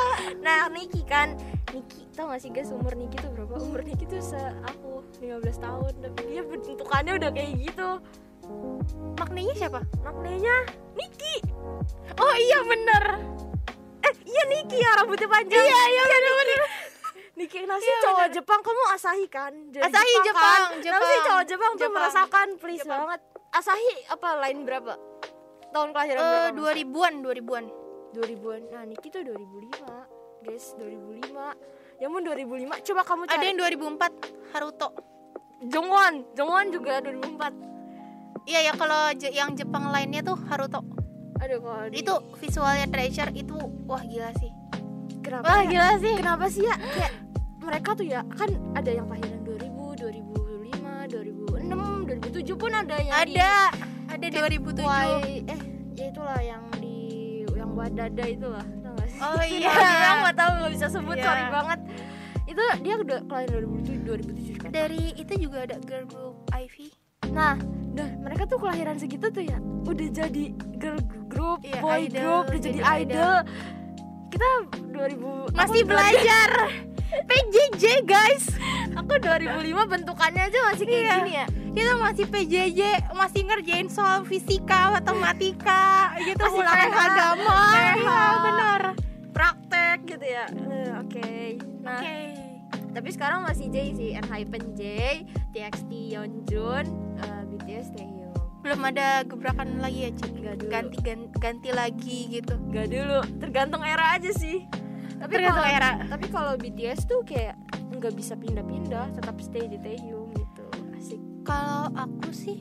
[0.45, 1.35] nah Niki kan
[1.75, 5.43] Niki tau gak sih guys umur Niki tuh berapa umur Niki tuh se aku 15
[5.59, 7.89] tahun tapi dia bentukannya udah kayak gitu
[9.17, 9.81] Maknanya siapa?
[10.01, 10.57] maknanya
[10.93, 11.35] Niki
[12.17, 13.05] Oh iya bener.
[14.01, 16.61] eh iya Niki ya rambutnya panjang iya iya bener bener
[17.33, 20.25] Niki nasi cowok Jepang kamu Asahi kan Dari Asahi, kan?
[20.25, 21.27] Jepang, Kenapa sih Jepang.
[21.27, 21.95] cowok Jepang, tuh Jepang.
[21.97, 23.01] merasakan please Jepang.
[23.03, 24.93] banget Asahi apa lain berapa
[25.71, 27.65] tahun kelahiran Eh, berapa 2000-an, 2000-an.
[28.11, 29.87] 2000-an nah Niki tuh 2005
[30.43, 31.31] guys 2005
[31.97, 32.49] ya mau 2005
[32.83, 34.89] coba kamu Ada cari yang 2004 Haruto.
[35.63, 37.71] Jongwon Jongwon juga 2004
[38.43, 40.81] Iya ya kalau Je- yang Jepang lainnya tuh Haruto.
[41.37, 44.53] aduh kalau di- Itu visualnya treasure itu wah gila sih.
[45.21, 45.69] kenapa Wah ya?
[45.69, 46.15] gila sih.
[46.15, 47.13] kenapa sih ya kayak
[47.59, 51.73] mereka tuh ya kan ada yang kelahiran 2000 2005 2006
[52.29, 53.53] 2007 pun ada yang di Ada
[54.11, 54.85] ada 2007.
[55.23, 55.61] Y- eh
[55.95, 56.97] ya itulah yang di
[57.51, 59.73] yang buat dada itulah gak sih Oh iya.
[59.73, 61.25] yang nggak tahu nggak bisa sebut Iya.
[61.25, 61.81] sorry banget
[62.47, 66.93] itu dia udah kelahiran 2007 2007 kan Dari itu juga ada girl group Ivy.
[67.31, 67.55] nah
[67.91, 70.45] dah mereka tuh kelahiran segitu tuh ya udah jadi
[70.77, 73.37] girl group Iya, boy idol, group udah jadi, jadi idol.
[74.29, 74.49] kita
[74.89, 76.51] 2000 Masih belajar
[77.29, 78.47] PJJ guys.
[78.93, 79.51] aku 2005
[79.89, 81.15] bentukannya aja masih kayak Iya.
[81.17, 82.81] gini ya Kita masih PJJ,
[83.13, 85.83] masih ngerjain soal fisika, matematika,
[86.27, 86.99] gitu Masih ulangan PH.
[87.01, 87.59] agama.
[87.69, 87.95] PH.
[87.97, 88.81] Iya, benar.
[89.31, 91.31] praktek gitu ya Eh, oke
[91.81, 92.17] nah Oke.
[92.91, 94.83] tapi sekarang masih J sih Enhypen J
[95.51, 96.85] TXT Yeonjun
[97.61, 98.29] eh, BTS Taehyung
[98.61, 100.33] Belum ada gebrakan lagi ya, Cik.
[100.37, 100.69] Dulu.
[100.69, 102.61] Ganti gan- ganti lagi gitu.
[102.69, 104.69] Gak dulu tergantung era aja sih
[105.17, 105.93] tapi Tergantung kalau- era.
[106.07, 107.53] tapi kalau BTS tuh kayak
[107.91, 112.57] nggak bisa pindah-pindah tetap stay di Taehyung gitu asik Kalau aku sih,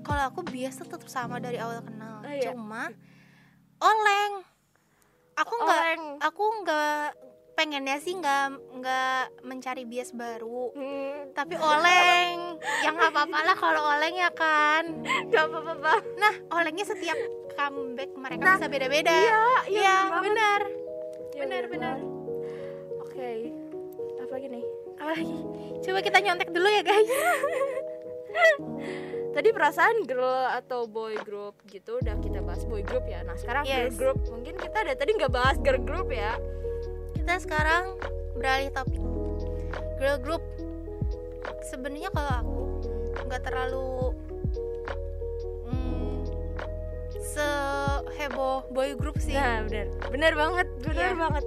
[0.00, 2.18] kalau aku biasa tetap sama dari awal kenal.
[2.18, 2.50] Oh, iya.
[2.50, 2.90] Cuma
[3.76, 4.32] oleng.
[5.34, 5.82] Aku nggak,
[6.20, 7.06] aku nggak
[7.54, 10.70] pengennya sih nggak nggak mencari bias baru.
[10.70, 14.82] hmm, Tapi oleng, yang nggak apa-apa lah kalau oleng ya kan.
[15.28, 17.16] gak apa-apa Nah, olengnya setiap
[17.52, 19.10] comeback mereka Nah, bisa beda-beda.
[19.12, 20.22] iya iya Iya, banget.
[20.24, 20.60] benar.
[21.30, 21.96] Iya, benar, benar.
[23.00, 23.30] oke
[24.16, 24.64] apa lagi nih
[24.96, 25.38] Apa lagi?
[25.80, 27.10] Coba kita nyontek dulu ya guys.
[29.30, 33.22] Tadi perasaan girl atau boy group gitu udah kita bahas boy group ya.
[33.22, 33.94] Nah sekarang girl Yes.
[33.94, 36.38] group mungkin kita ada tadi nggak bahas girl group ya.
[37.24, 37.96] Kita sekarang
[38.36, 39.00] beralih topik.
[39.96, 40.44] Girl group.
[41.64, 42.58] Sebenarnya kalau aku
[43.24, 44.12] nggak terlalu
[45.64, 46.20] hmm,
[47.16, 49.32] seheboh boy group sih.
[49.32, 51.16] Nah benar, benar banget, benar Iya.
[51.16, 51.44] banget.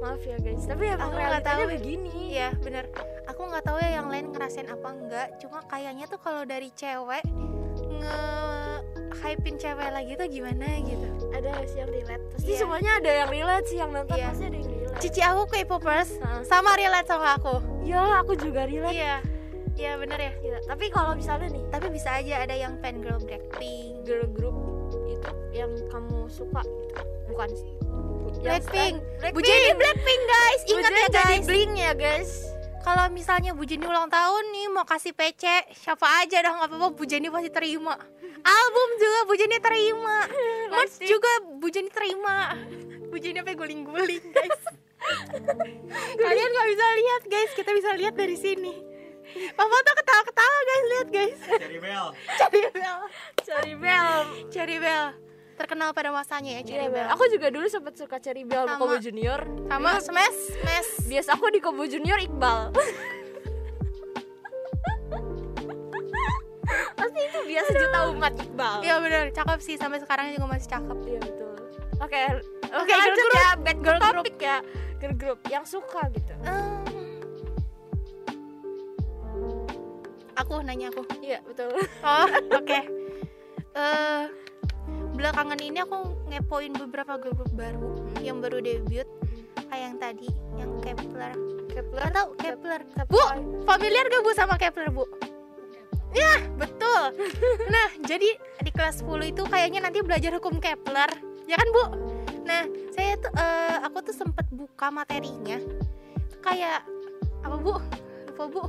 [0.00, 1.60] Maaf ya guys, tapi emang Aku nggak tahu.
[1.68, 2.12] begini.
[2.32, 2.88] Iya bener
[3.24, 7.24] Aku nggak tahu ya yang lain ngerasain apa enggak Cuma kayaknya tuh kalau dari cewek
[7.94, 8.20] nge
[9.14, 12.24] hypein cewek lagi tuh gimana gitu Ada sih yang relate?
[12.32, 12.58] Pasti Iya.
[12.58, 14.28] semuanya ada yang relate sih yang nonton Iya.
[14.28, 14.83] pasti ada yang relate.
[15.00, 16.10] Cici aku K-popers.
[16.22, 16.42] Hah.
[16.44, 17.60] sama relate sama aku.
[17.84, 18.94] Ya aku juga relate.
[18.94, 19.16] Iya.
[19.74, 20.32] Iya bener ya.
[20.38, 24.06] Iya, Tapi kalau misalnya nih Tapi bisa aja ada yang fan girl Blackpink.
[24.06, 24.54] girl group
[25.10, 27.72] itu yang kamu suka gitu, bukan sih?
[28.38, 29.02] Blackpink.
[29.18, 29.34] Blackpink.
[29.34, 30.22] Bu Jenny Blackpink.
[30.24, 30.60] Guys.
[30.66, 31.44] Ingat ya jadi guys.
[31.46, 32.30] Bling ya guys.
[32.84, 36.88] Kalau misalnya Bu Jenny ulang tahun nih Mau kasih PC Siapa aja dah nggak apa-apa.
[36.92, 37.96] Bu Jenny pasti terima.
[38.44, 40.18] Album juga Bu Jenny terima.
[40.70, 42.54] Merch juga Bu Jenny terima.
[43.08, 44.58] Bu Jenny sampai guling-guling guys
[46.22, 48.72] Kalian nggak bisa lihat guys Kita bisa lihat dari sini
[49.50, 52.06] Papa tuh ketawa-ketawa guys Lihat guys Cherry Bell.
[52.36, 52.98] Cherry Bell
[53.40, 54.16] Cherry Bell.
[54.48, 55.06] Cherry Bell
[55.54, 58.76] Terkenal pada masanya ya Cherry Iya, Bell Aku juga dulu sempat suka Cherry Bell sama.
[58.76, 59.40] Kobo Junior.
[59.66, 62.72] Sama Smash Smash Biasa aku di Kobo Junior Iqbal.
[66.94, 68.76] Pasti itu biasa juta umat Iqbal.
[68.82, 71.53] Iya bener Cakep sih Sampai sekarang juga masih cakep Iya betul.
[71.96, 72.22] Oke,
[72.64, 73.34] Oke, oke girl group.
[73.34, 74.26] ya, back Girl girl group.
[74.38, 74.56] ya.
[74.98, 76.34] Girl group yang suka gitu.
[76.42, 76.82] Ehm,
[80.34, 81.06] Aku nanya aku.
[81.20, 81.70] Iya betul.
[82.02, 82.26] Oh,
[82.58, 82.78] oke.
[83.74, 84.22] Eh
[85.14, 89.06] belakangan ini aku ngepoin beberapa grup baru yang baru debut
[89.64, 91.32] kayak yang tadi, yang Kepler.
[91.68, 92.80] Kepler Tahu Kepler?
[92.84, 93.06] Kepler.
[93.08, 93.22] Bu,
[93.64, 95.06] familiar gak Bu sama Kepler, Bu?
[96.10, 97.14] Ya, betul.
[97.74, 101.10] Nah, jadi di kelas 10 itu kayaknya nanti belajar hukum Kepler.
[101.44, 101.84] Ya kan, Bu?
[102.44, 105.60] Nah, saya tuh eh, aku tuh sempet buka materinya.
[106.40, 106.84] Kayak
[107.44, 107.74] apa, Bu?
[108.32, 108.64] Lupa, Bu.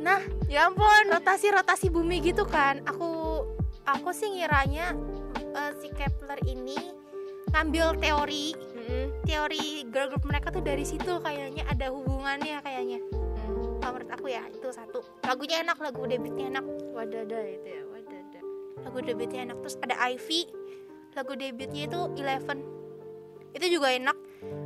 [0.00, 1.12] Nah, Ya ampun.
[1.12, 2.82] rotasi-rotasi bumi gitu kan.
[2.88, 3.44] Aku
[3.86, 4.96] aku sih ngiranya
[5.54, 6.78] eh, si Kepler ini
[7.50, 8.54] ngambil teori
[9.26, 12.98] teori girl group mereka tuh dari situ kayaknya ada hubungannya kayaknya
[13.82, 17.99] kalau menurut aku ya itu satu lagunya enak lagu debutnya enak Wadada itu ya wadada.
[18.86, 20.48] Lagu debutnya enak terus ada Ivy
[21.14, 22.58] lagu debutnya itu Eleven
[23.50, 24.16] itu juga enak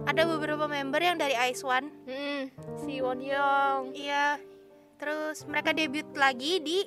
[0.04, 2.42] ada beberapa member yang dari Ice One Mm,
[2.84, 3.96] si Won Young.
[3.96, 4.36] iya
[5.00, 6.84] terus mereka debut lagi di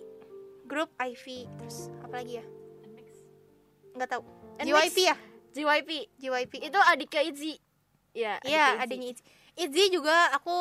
[0.64, 2.46] grup Ivy terus apa lagi ya
[3.98, 4.22] nggak tahu.
[4.62, 5.18] JYP ya
[5.58, 5.90] JYP.
[6.22, 7.54] JYP Itu adiknya Itzy.
[8.14, 8.38] Ya.
[8.46, 9.24] Iya, adiknya Itzy.
[9.58, 10.54] Itzy juga aku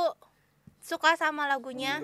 [0.81, 2.01] suka sama lagunya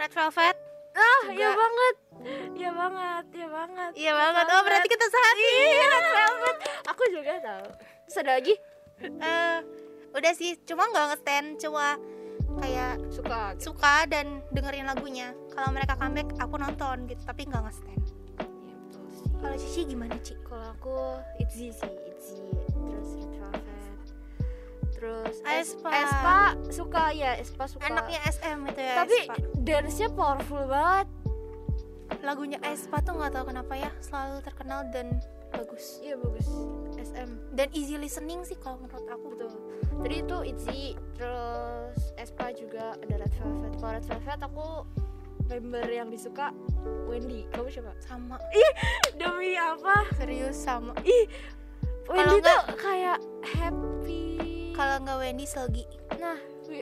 [0.00, 0.56] Red Velvet.
[0.92, 1.32] Ah, juga.
[1.34, 1.94] iya banget.
[2.52, 3.92] Iya banget, iya banget.
[3.98, 4.44] Iya banget.
[4.46, 5.48] Oh, berarti kita sehati.
[5.48, 6.56] Iya, Velvet.
[6.86, 7.66] Aku juga tahu.
[8.06, 8.54] Terus ada lagi
[9.02, 9.58] Eh,
[10.14, 11.98] udah sih, cuma nggak nge-stand, cuma
[12.62, 13.58] kayak suka.
[13.58, 15.34] suka dan dengerin lagunya.
[15.50, 17.98] Kalau mereka comeback, aku nonton gitu, tapi nggak nge-stand.
[17.98, 18.46] Iya.
[19.42, 20.38] Kalau Cici gimana, Ci?
[20.46, 20.94] Kalau aku
[21.42, 22.38] Itzy sih, Itzy.
[22.70, 23.61] Terus Red Velvet.
[25.02, 25.90] Terus Aespa.
[25.90, 26.38] Espa
[26.70, 27.90] suka ya, Espa suka.
[27.90, 28.94] Enaknya SM itu ya.
[29.02, 29.18] Tapi
[29.58, 31.10] dance-nya powerful banget.
[32.22, 35.18] lagunya Aespa tuh nggak tahu kenapa ya, selalu terkenal dan
[35.50, 35.98] bagus.
[35.98, 36.46] Iya bagus.
[36.94, 37.50] SM.
[37.50, 39.26] Dan easy listening sih kalau menurut aku.
[39.34, 39.50] Betul.
[39.98, 40.82] Tadi itu Itzy,
[41.18, 43.72] terus Espa juga ada Red Velvet.
[43.74, 44.66] Kalau Red Velvet aku
[45.50, 46.54] member yang disuka
[47.10, 47.42] Wendy.
[47.50, 47.90] Kamu siapa?
[47.98, 48.38] Sama.
[49.18, 50.06] Demi apa?
[50.14, 50.94] Serius sama.
[52.06, 53.18] Wendy enggak- tuh kayak
[53.50, 53.91] happy.
[54.72, 55.84] Kalau nggak Wendy Selgi.
[56.16, 56.38] Nah,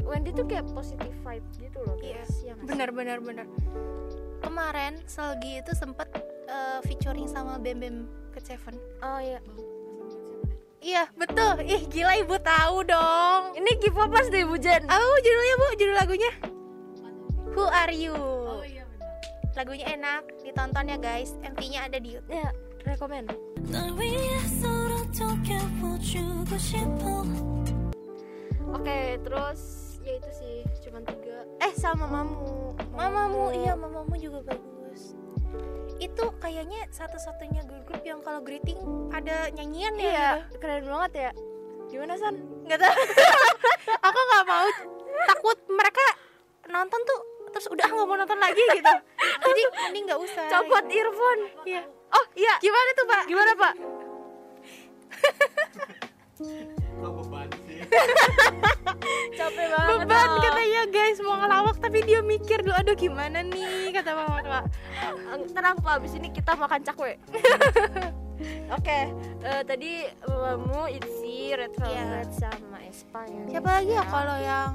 [0.07, 2.33] Wendy tuh kayak positive vibe gitu loh, Iya, guys.
[2.43, 3.47] Iya bener bener bener
[4.41, 6.11] kemarin Selgi itu sempet
[6.51, 7.97] eh, featuring sama Bem Bem
[8.35, 8.75] ke Seven.
[9.05, 9.39] Oh iya.
[10.81, 11.61] iya betul.
[11.63, 13.55] Ih gila ibu tahu dong.
[13.55, 14.89] Ini K-popers deh, Bujan.
[14.89, 15.67] apa bu judulnya bu?
[15.79, 16.33] Judul lagunya?
[17.55, 18.17] Who Are You?
[19.55, 21.37] Lagunya enak ditonton ya guys.
[21.43, 22.33] MV-nya ada di YouTube.
[22.33, 22.51] Ya,
[22.87, 23.29] rekomen
[28.71, 29.61] oke okay, terus?
[30.01, 30.57] Ya itu sih
[30.87, 31.45] cuman tiga.
[31.61, 32.73] Eh sama mamu.
[32.97, 35.15] Mamamu, mamamu iya mamamu juga bagus.
[36.01, 38.81] Itu kayaknya satu-satunya girl group yang kalau greeting
[39.13, 40.59] ada nyanyian ya iya, gitu.
[40.63, 41.31] keren banget ya.
[41.91, 42.37] Gimana san?
[42.65, 42.95] Nggak tahu.
[44.09, 44.69] Aku nggak mau.
[45.29, 46.07] Takut mereka
[46.71, 48.95] nonton tuh terus udah nggak mau nonton lagi gitu.
[49.51, 50.97] Jadi mending nggak usah copot gitu.
[51.03, 51.43] earphone.
[51.67, 51.83] Iya.
[52.15, 52.55] Oh iya.
[52.63, 53.23] Gimana tuh pak?
[53.29, 53.75] Gimana pak?
[59.39, 59.97] Capek banget.
[60.05, 64.65] beban katanya guys mau ngelawak tapi dia mikir dulu aduh gimana nih kata mama pak
[65.55, 67.15] Tenang Pak, abis ini kita makan cakwe.
[68.77, 69.01] Oke,
[69.45, 73.45] eh, tadi Mamamu, Itzy, Red Velvet sama Espa ya.
[73.53, 74.73] siapa lagi ya kalau yang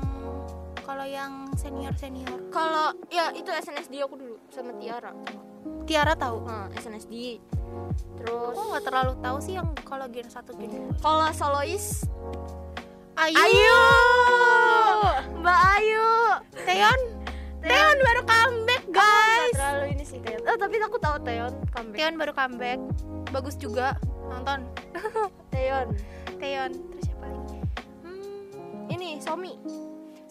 [0.86, 5.10] kalau yang senior senior Kalau ya itu SNSD aku dulu sama Tiara.
[5.90, 7.42] Tiara tahu Nah, SNSD.
[8.22, 12.06] Terus aku nggak terlalu tahu sih yang kalau gen satu gen dua kalau solois
[13.16, 13.80] Ayu, Ayu.
[15.40, 16.10] Mbak Ayu.
[16.68, 17.00] Teon
[17.64, 20.44] Teon baru comeback Guys, terlalu ini sih Teon.
[20.44, 21.96] Oh, tapi aku tahu Teon comeback.
[21.96, 22.80] Teon baru comeback
[23.32, 23.96] bagus juga
[24.28, 24.68] nonton
[25.56, 25.96] Teon.
[26.44, 27.60] Teon terus siapa lagi
[28.04, 29.56] hmm, Ini Somi.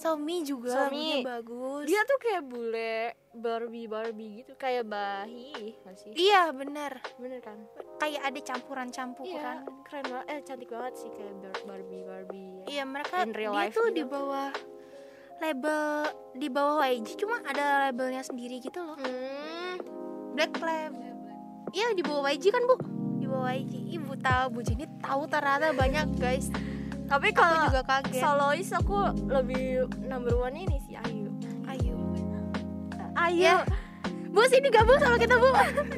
[0.05, 1.25] Somi juga Somi.
[1.25, 2.97] bagus Dia tuh kayak bule
[3.33, 6.13] Barbie Barbie gitu, kayak bahi, nggak sih?
[6.15, 7.57] iya bener Bener kan?
[7.97, 10.27] kayak ada campuran campuran Iya, keren banget.
[10.29, 12.53] Eh, cantik banget sih kayak Bar- Barbie Barbie.
[12.61, 12.65] ya.
[12.71, 13.97] iya mereka In real dia life tuh gitu.
[13.97, 14.51] di bawah
[15.37, 15.83] label
[16.33, 19.77] di bawah YG cuma ada labelnya sendiri gitu loh Hmm.
[20.33, 20.95] Black Lab
[21.71, 22.77] iya di bawah YG kan bu
[23.17, 26.53] di bawah YG ibu tahu bu Jenny tahu ternyata banyak guys
[27.15, 31.31] Tapi kalau juga kaget solois aku lebih number one ini si Ayu.
[31.65, 31.95] Ayu
[33.15, 33.39] Ayu.
[33.47, 33.63] Ya.
[34.29, 35.47] bu sini gabung sama kita bu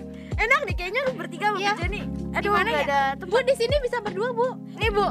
[0.44, 1.72] Enak nih kayaknya lu bertiga sama Iya.
[1.80, 2.04] Jenny.
[2.36, 2.84] Aduh, nggak ya?
[2.84, 5.06] ada bu di sini bisa berdua bu Nih, Bu.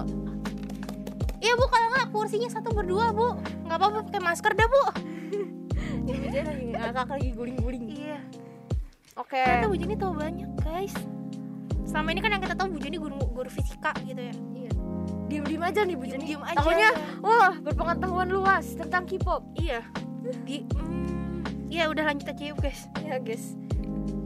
[1.41, 3.33] iya bu kalau nggak kursinya satu berdua bu
[3.65, 4.83] nggak apa-apa pakai masker dah bu
[6.05, 7.83] Ini dia lagi ngakak lagi guling-guling.
[7.89, 8.21] iya
[9.17, 9.41] Oke.
[9.41, 10.93] ternyata bu Jenny tahu banyak guys
[11.83, 14.33] selama ini kan yang kita tahu bu Jenny guru guru fisika gitu ya.
[15.25, 16.25] Diem-diem aja nih Bu Jenny.
[16.29, 16.57] Diem-diem aja.
[16.57, 19.41] Takutnya wah berpengetahuan luas tentang K-pop.
[19.57, 19.81] iya
[20.45, 23.53] di mm, ya udah lanjut aja yuk guys Ya guys.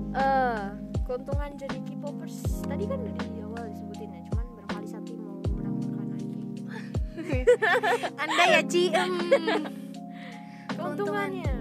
[0.09, 0.63] Eh,
[1.03, 6.05] keuntungan jadi K-popers tadi kan udah di awal disebutin ya, cuman barangkali Santi mau menambahkan
[6.07, 6.27] lagi.
[8.23, 9.13] anda ya Ci em,
[10.71, 11.51] Keuntungannya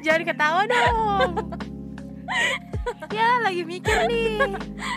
[0.00, 1.30] jangan ketawa dong
[3.16, 4.38] ya lagi mikir nih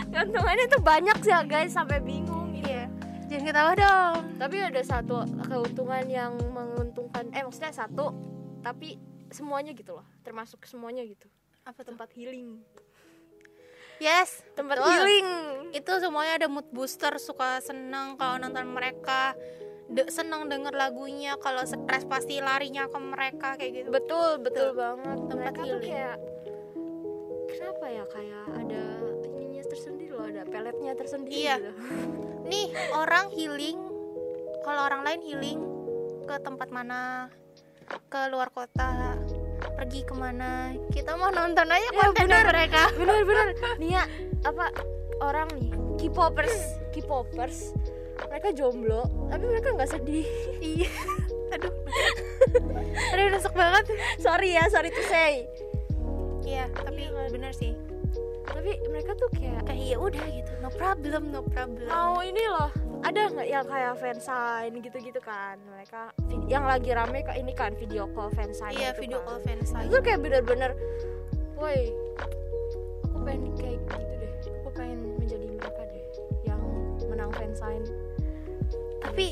[0.08, 2.70] Keuntungannya tuh banyak sih ya guys sampai bingung gitu.
[2.70, 2.86] iya
[3.26, 8.14] jangan ketawa dong Tapi ada satu keuntungan yang menguntungkan eh maksudnya satu
[8.60, 8.96] tapi
[9.28, 11.28] semuanya gitu loh, termasuk semuanya gitu.
[11.66, 12.64] apa tuh Tempat healing.
[13.98, 14.88] yes Tempat betul.
[14.88, 15.28] healing.
[15.74, 19.36] itu semuanya ada mood booster suka seneng kalau nonton mereka
[19.86, 24.76] de- seneng denger lagunya kalau stres pasti larinya ke mereka kayak gitu Betul, betul Betul.
[24.76, 25.18] banget.
[25.20, 25.84] Tempat Mereka tuh healing.
[25.86, 26.16] kayak
[27.46, 28.82] kenapa ya kayak ada
[29.30, 31.54] ininya tersendiri loh, ada peletnya tersendiri Iya.
[31.58, 31.70] gitu.
[32.50, 33.78] nih orang healing
[34.60, 35.60] kalau orang lain healing
[36.22, 37.28] ke tempat mana
[37.84, 39.16] ke luar kota
[39.70, 42.44] pergi ke mana kita mau nonton aja Ya, konten bener.
[42.46, 43.46] mereka Bener bener.
[43.80, 44.04] Nih ya,
[44.42, 44.72] apa
[45.20, 46.56] orang nih K-popers,
[46.90, 47.70] K-popers
[48.34, 50.26] mereka jomblo, tapi mereka nggak sedih.
[50.58, 50.90] iya.
[51.54, 51.70] Aduh.
[53.14, 53.94] Aduh nusuk banget.
[54.18, 55.46] Sorry ya, sorry to say.
[56.42, 57.30] iya tapi Iya kan?
[57.30, 57.78] bener sih.
[58.42, 60.50] Tapi mereka tuh kayak kayak ya udah gitu.
[60.58, 61.86] No problem no problem.
[61.86, 62.74] Mau ini loh.
[63.06, 65.54] Ada nggak yang kayak fansign gitu-gitu kan?
[65.70, 66.10] Mereka
[66.50, 69.38] yang lagi rame kak ini kan video call fansign iya gitu video kan.
[69.38, 70.70] call fansign itu kayak bener-bener
[71.54, 71.86] woi
[73.06, 74.32] aku pengen kayak gitu deh.
[74.58, 76.04] Aku pengen menjadi mereka deh
[76.42, 76.60] yang
[77.06, 77.86] menang fansign
[79.14, 79.30] tapi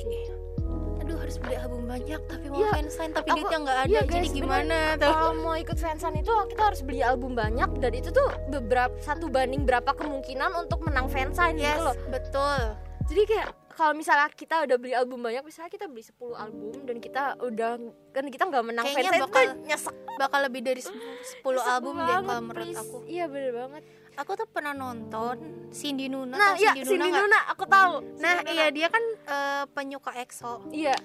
[0.97, 4.07] aduh harus beli album banyak tapi mau Iya, fansign tapi aku- duitnya nggak ada jadi
[4.15, 5.11] guys, gimana tuh?
[5.11, 9.27] Kalau mau ikut fansign itu kita harus beli album banyak dan itu tuh beberapa satu
[9.27, 11.97] banding berapa kemungkinan untuk menang fansign yes gitu loh.
[12.09, 12.59] betul.
[13.05, 16.97] Jadi kayak kalau misalnya kita udah beli album banyak misalnya kita beli 10 album dan
[16.99, 17.71] kita udah
[18.13, 22.07] kan kita nggak menang Kayaknya fansign bakal- nyesek bakal lebih dari 10 Nyesek album deh
[22.07, 22.79] banget, kalau menurut please.
[22.81, 22.99] aku.
[23.05, 23.83] Iya bener banget
[24.19, 27.21] aku tuh pernah nonton Cindy Nuna nah iya Cindy Cindy Nuna?
[27.25, 27.95] Nuna aku tahu.
[28.21, 28.77] Nah Cindy iya Nuna.
[28.77, 30.69] dia kan eh, penyuka EXO.
[30.69, 30.97] Iya.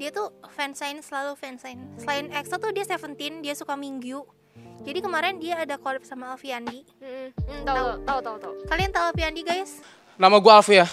[0.00, 1.78] Dia tuh fansign selalu fansign.
[2.00, 4.24] Selain EXO tuh dia Seventeen dia suka Minggu
[4.82, 6.82] jadi kemarin dia ada collab sama Alfiandi.
[6.98, 8.18] Mm, mm, tahu tahu?
[8.18, 9.78] tahu tahu kalian tahu Alfiandi guys?
[10.18, 10.86] Nama gue Alfi ya.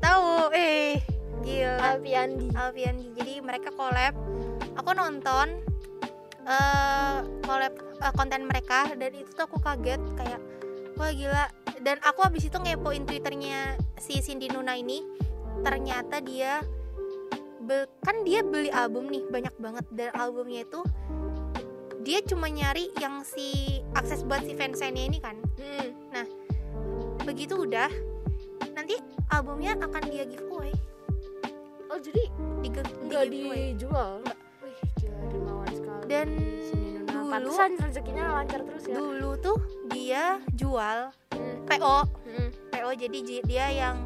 [0.00, 0.96] tahu eh.
[1.44, 1.76] Gila.
[1.84, 2.48] Alfiandi.
[2.56, 3.06] Alfiandi.
[3.12, 4.16] Jadi mereka collab.
[4.80, 5.60] Aku nonton
[6.48, 8.88] eh collab eh, konten mereka.
[8.96, 10.40] Dan itu tuh aku kaget kayak
[10.98, 11.46] wah gila.
[11.78, 15.06] Dan aku habis itu ngepoin twitternya si Cindy Nuna ini.
[15.62, 16.60] Ternyata dia
[18.02, 19.86] kan dia beli album nih banyak banget.
[19.94, 20.82] Dan albumnya itu
[22.02, 25.38] dia cuma nyari yang si akses buat si fansign-nya ini kan.
[25.58, 26.26] Mm,
[27.22, 27.90] begitu udah
[28.74, 28.98] nanti
[29.30, 30.74] albumnya akan dia giveaway.
[31.88, 32.26] Oh jadi
[32.62, 34.20] di, di giveaway dijual?
[34.64, 35.18] Wih, gila
[36.08, 36.28] Dan
[37.30, 38.96] dulu- pantesan rezekinya lancar terus ya.
[38.96, 42.48] dulu tuh dia jual Mm, PO mm.
[42.68, 43.96] PO jadi dia yang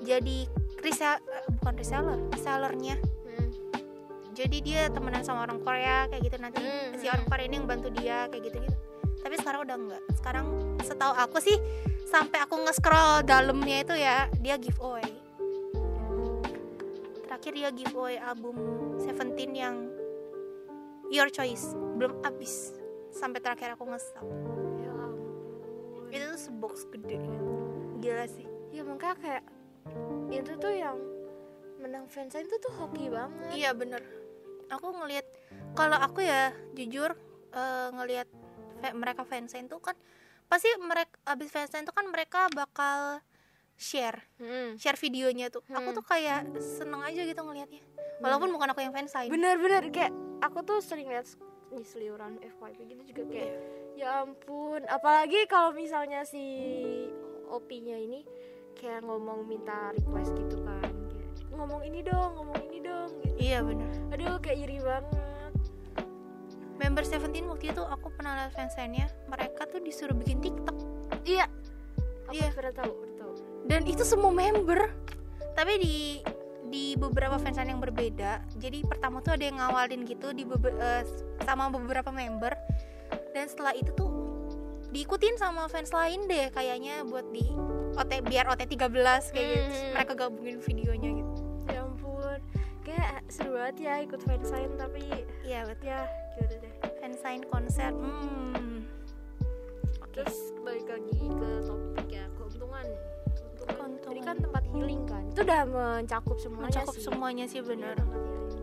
[0.00, 0.48] jadi
[0.80, 1.16] resell
[1.54, 2.96] bukan reseller sellernya.
[3.24, 3.48] Mm.
[4.32, 6.36] jadi dia temenan sama orang Korea kayak gitu.
[6.36, 7.14] Nanti Hmm, si hmm.
[7.14, 8.76] orang Korea ini yang bantu dia kayak gitu gitu
[9.16, 10.46] tapi sekarang udah enggak sekarang
[10.80, 11.56] setahu aku sih
[12.04, 15.08] sampai aku nge-scroll dalamnya itu ya dia giveaway.
[17.24, 18.54] Terakhir dia giveaway album
[18.98, 19.76] Seventeen yang
[21.14, 21.70] Your Choice.
[21.94, 22.74] Belum habis.
[23.14, 24.26] Sampai terakhir aku nge-stop
[24.82, 26.10] ya ampun.
[26.10, 27.22] itu tuh sebox gede.
[28.02, 28.46] Gila sih.
[28.74, 29.44] Ya makanya kayak
[30.34, 30.98] itu tuh yang
[31.78, 33.54] menang fansign itu tuh hoki banget.
[33.54, 34.02] Iya bener.
[34.74, 35.22] Aku ngelihat
[35.78, 37.14] kalau aku ya jujur
[37.54, 38.26] eh, ngelihat
[38.98, 39.94] mereka fansign tuh kan
[40.50, 43.22] pasti mereka abis fansign tuh kan mereka bakal
[43.74, 44.76] share Mm.
[44.76, 45.62] share videonya tuh.
[45.66, 45.96] Aku Hmm.
[45.96, 47.82] tuh kayak seneng aja gitu ngelihatnya
[48.18, 49.26] walaupun bukan aku yang fansign.
[49.26, 51.26] Bener-bener kayak aku tuh sering lihat
[51.68, 53.52] di seliuran FYP gitu juga kayak
[53.94, 54.86] ya ampun.
[54.86, 56.42] Apalagi kalau misalnya si
[57.46, 58.22] OP-nya ini
[58.74, 60.86] kayak ngomong minta request gitu kan.
[61.10, 63.34] Kayak, ngomong ini dong ngomong ini dong gitu.
[63.36, 63.90] Iya bener.
[64.10, 65.52] Aduh kayak iri banget.
[66.74, 70.74] Member Seventeen waktu itu aku pernah lihat fansignnya mereka tuh disuruh bikin TikTok.
[71.24, 71.46] Iya.
[72.26, 72.50] Aku Iya.
[72.50, 72.92] pernah tahu
[73.64, 74.92] dan itu semua member.
[75.54, 75.96] Tapi di
[76.74, 81.06] di beberapa fansign yang berbeda jadi pertama tuh ada yang ngawalin gitu di bebe- eh,
[81.46, 82.52] sama beberapa member.
[83.30, 84.10] Dan setelah itu tuh
[84.94, 87.46] diikutin sama fans lain deh kayaknya buat di
[87.98, 89.70] OT biar OT 13 kayak gitu.
[89.70, 89.90] Hmm.
[89.94, 91.32] mereka gabungin videonya gitu.
[91.70, 92.38] Ya ampun.
[92.82, 95.02] Kayak seru banget ya ikut fansign tapi
[95.46, 95.88] iya betul.
[95.90, 96.00] ya
[96.38, 96.72] gitu deh.
[96.82, 98.86] Fan fansign konser hmm.
[100.14, 103.13] Terus balik lagi ke topik ya keuntungan Keuntungan.
[104.14, 105.26] Tadi kan tempat healing kan.
[105.26, 107.02] Itu udah mencakup semuanya mencakup sih.
[107.02, 107.98] semuanya sih bener.
[107.98, 108.54] healing membuat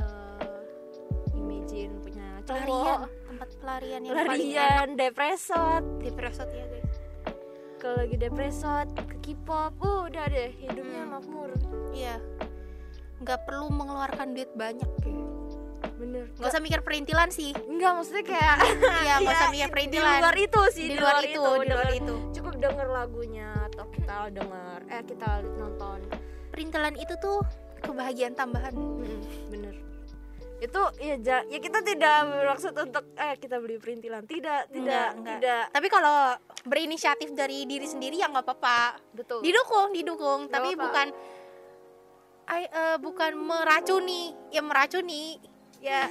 [0.00, 2.96] eh, imagine punya pelarian
[3.28, 5.84] tempat pelarian yang pelarian depresot.
[6.00, 6.96] Di Presot ya guys.
[7.76, 11.20] Kalau lagi depresot ke K-pop uh, udah deh hidupnya Hmm.
[11.20, 11.52] makmur.
[11.92, 12.16] Iya.
[13.20, 15.29] Nggak perlu mengeluarkan duit banyak ya
[15.92, 16.24] bener.
[16.32, 17.50] Nggak usah mikir perintilan sih.
[17.62, 18.56] Enggak maksudnya kayak
[19.04, 20.18] iya nggak usah Iya, mikir di perintilan.
[20.18, 22.14] luar itu sih di luar itu di luar denger- itu.
[22.32, 25.98] cukup denger lagunya atau kita denger eh kita nonton.
[26.50, 27.38] Perintilan itu tuh
[27.80, 28.72] kebahagiaan tambahan.
[28.72, 29.74] Mm, bener.
[30.58, 34.22] Itu ya ja- ya kita tidak bermaksud untuk eh kita beli perintilan.
[34.22, 35.36] Tidak tidak Enggak, enggak.
[35.38, 35.64] tidak.
[35.70, 36.16] Tapi kalau
[36.62, 39.00] berinisiatif dari diri sendiri ya nggak apa-apa.
[39.10, 39.40] Betul.
[39.40, 40.40] Didukung didukung.
[40.42, 40.84] Nggak tapi apa-apa.
[40.84, 41.08] bukan
[42.50, 45.38] I, eh, bukan meracuni ya meracuni
[45.80, 46.06] ya.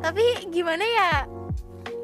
[0.00, 1.12] Tapi gimana ya?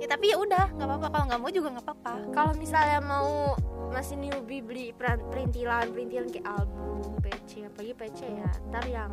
[0.00, 1.08] Ya tapi ya udah nggak apa-apa.
[1.12, 2.12] Kalau nggak mau juga nggak apa-apa.
[2.32, 3.56] Kalau misalnya mau
[3.90, 9.10] masih newbie beli perintilan perintilan kayak album PC apalagi PC ya ntar yang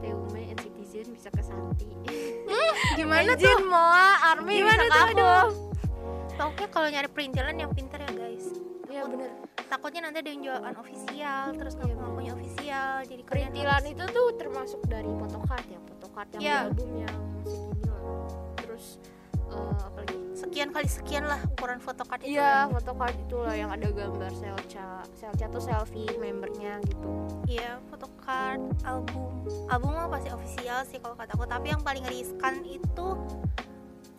[0.00, 1.92] Teume and Citizen bisa ke Santi.
[2.96, 3.60] Gimana tuh?
[3.68, 5.52] Moa Army Gimana bisa tuh, aku
[6.40, 8.56] pokoknya kalau nyari perintilan yang pinter ya guys.
[8.88, 14.04] Ya bener takutnya nanti ada yang jualan official terus nggak ngakunya official jadi perintilan itu
[14.14, 18.02] tuh termasuk dari photocard ya photocard yang di album yang segini lah
[18.62, 18.84] terus
[19.50, 23.70] eh, apa lagi sekian kali sekian lah ukuran photocard itu Iya, photocard itu lah yang
[23.72, 25.00] ada gambar Selca.
[25.16, 27.08] Selca tuh selfie membernya gitu.
[27.48, 29.32] Iya, photocard, album.
[29.72, 33.16] Album mah pasti official sih kalau kataku, tapi yang paling riskan itu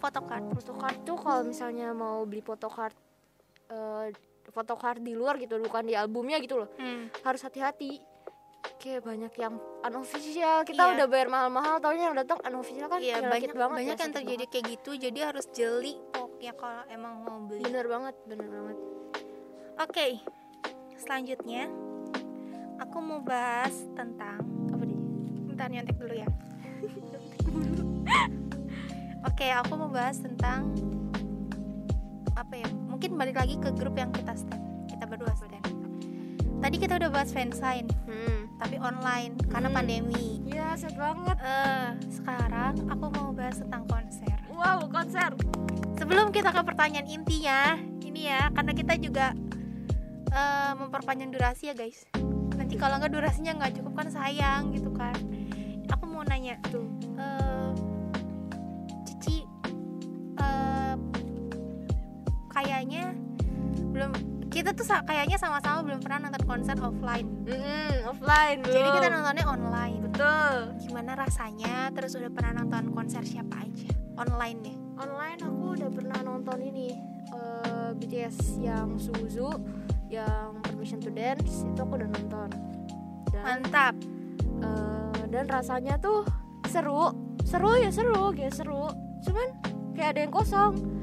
[0.01, 0.45] photocard.
[0.57, 2.97] Photocard tuh kalau misalnya mau beli photocard
[3.67, 4.09] eh
[4.49, 6.67] photocard di luar gitu, bukan di albumnya gitu loh.
[6.75, 7.07] Hmm.
[7.21, 7.99] Harus hati-hati.
[8.77, 10.61] Kayak banyak yang unofficial.
[10.61, 10.91] Kita Iya.
[10.95, 14.43] udah bayar mahal-mahal, taunya yang datang unofficial kan Iya, banyak banget banyak ya, yang terjadi
[14.47, 17.59] kayak gitu, jadi harus jeli pokoknya kalau emang mau beli.
[17.59, 17.67] banget.
[17.67, 18.77] Bener banget, bener banget.
[19.77, 20.05] Oke.
[20.97, 21.63] Selanjutnya
[22.77, 24.99] aku mau bahas tentang Apa nih?
[25.47, 26.27] Bentar nyontek dulu ya.
[29.27, 30.71] Oke, aku mau bahas tentang
[32.33, 32.69] apa ya?
[32.97, 34.89] Mungkin balik lagi ke grup yang kita stand.
[34.89, 35.61] Kita berdua stand.
[36.57, 38.49] Tadi kita udah bahas fansign, Hmm.
[38.57, 39.77] tapi online karena Hmm.
[39.77, 40.41] pandemi.
[40.49, 41.37] Iya, set banget.
[41.37, 44.33] Eh, sekarang aku mau bahas tentang konser.
[44.49, 45.29] Wow, konser.
[45.93, 49.37] Sebelum kita ke pertanyaan intinya, ini ya, karena kita juga
[50.27, 52.01] eh, memperpanjang durasi ya guys.
[52.57, 55.13] Nanti kalau nggak durasinya nggak cukup kan sayang gitu kan.
[55.87, 56.89] Aku mau nanya Tuh.
[57.15, 57.71] eh,
[59.05, 59.45] Cici
[60.35, 60.93] eh,
[62.67, 63.15] kayaknya
[63.95, 64.11] belum
[64.47, 67.27] kita tuh kayaknya sama-sama belum pernah nonton konser offline.
[67.45, 68.59] Mm, offline.
[68.63, 69.15] Jadi kita belum.
[69.19, 69.95] nontonnya online.
[70.07, 70.55] betul.
[70.87, 71.91] Gimana rasanya?
[71.93, 73.91] Terus udah pernah nonton konser siapa aja?
[74.17, 74.77] Online deh.
[74.97, 76.97] online aku udah pernah nonton ini
[77.29, 79.53] eh, BTS yang Suzu
[80.09, 82.49] yang Permission to Dance itu aku udah nonton
[83.29, 83.93] dan Mantap.
[84.65, 86.25] eh, dan rasanya tuh
[86.65, 87.13] seru
[87.45, 88.89] seru ya seru kayak seru
[89.21, 89.47] cuman
[89.93, 90.96] kayak ada yang kosong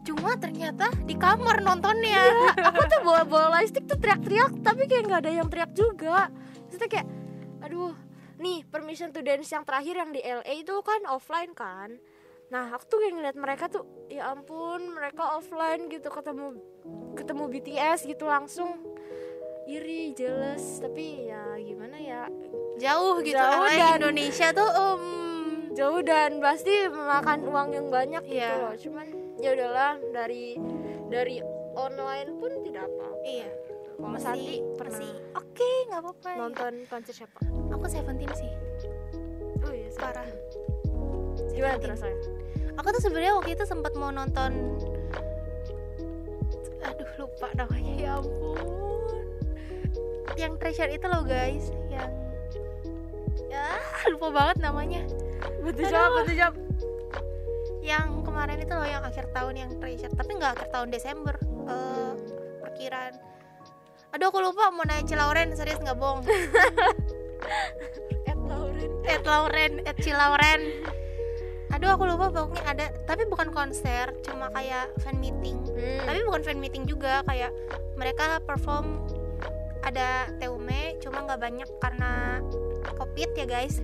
[0.00, 2.18] Cuma ternyata di kamar nontonnya.
[2.18, 6.32] ya, aku tuh bawa bawa lightstick tuh teriak-teriak tapi kayak nggak ada yang teriak juga.
[6.62, 7.08] Maksudnya kayak
[7.60, 7.92] aduh
[8.36, 12.00] nih Permission to Dance yang terakhir yang di LA itu kan offline kan.
[12.48, 16.08] Nah aku tuh kayak ngeliat mereka tuh ya ampun mereka offline gitu.
[16.08, 16.56] Ketemu
[17.14, 18.80] ketemu BTS gitu langsung.
[19.64, 20.80] Iri jealous.
[20.80, 22.26] Tapi ya gimana ya?
[22.80, 23.36] Jauh gitu.
[23.36, 25.04] Jauh dan- Indonesia tuh um,
[25.70, 28.50] jauh dan pasti memakan uang yang banyak gitu Iya.
[28.58, 28.74] loh.
[28.74, 29.06] Cuman
[29.40, 30.56] ya udahlah dari
[31.08, 31.40] dari
[31.74, 33.50] online pun tidak apa iya.
[34.00, 36.28] Masih, Santi pernah masih oke nggak apa-apa.
[36.32, 36.36] ya.
[36.40, 38.48] nonton konser siapa Aku Seventeen sih.
[39.60, 40.24] oh iya Parah.
[41.52, 41.80] gimana Seventeen.
[41.84, 42.06] terasa
[42.80, 44.56] Aku tuh sebenarnya waktu itu sempat mau nonton.
[46.80, 49.20] Aduh lupa namanya ya ampun.
[50.32, 52.08] Yang treasure itu loh guys, yang
[53.52, 53.76] ya
[54.16, 55.04] lupa banget namanya.
[55.60, 56.54] betul jawab betul jawab
[57.80, 61.34] Yang kemarin itu loh yang akhir tahun yang treasure, tapi nggak akhir tahun Desember.
[61.68, 62.12] Eh,
[62.60, 63.14] perkiraan.
[64.10, 66.26] Aduh aku lupa mau nanya Cilauren serius nggak bohong.
[68.30, 70.62] Ed Lauren Ed Lauren, Ed Cilauren.
[71.70, 75.62] Aduh aku lupa pokoknya ada, tapi bukan konser, cuma kayak fan meeting.
[75.70, 76.02] Hmm.
[76.02, 77.54] Tapi bukan fan meeting juga, kayak
[77.94, 79.06] mereka perform
[79.86, 82.42] ada Teume, cuma nggak banyak karena
[82.98, 83.78] covid ya guys.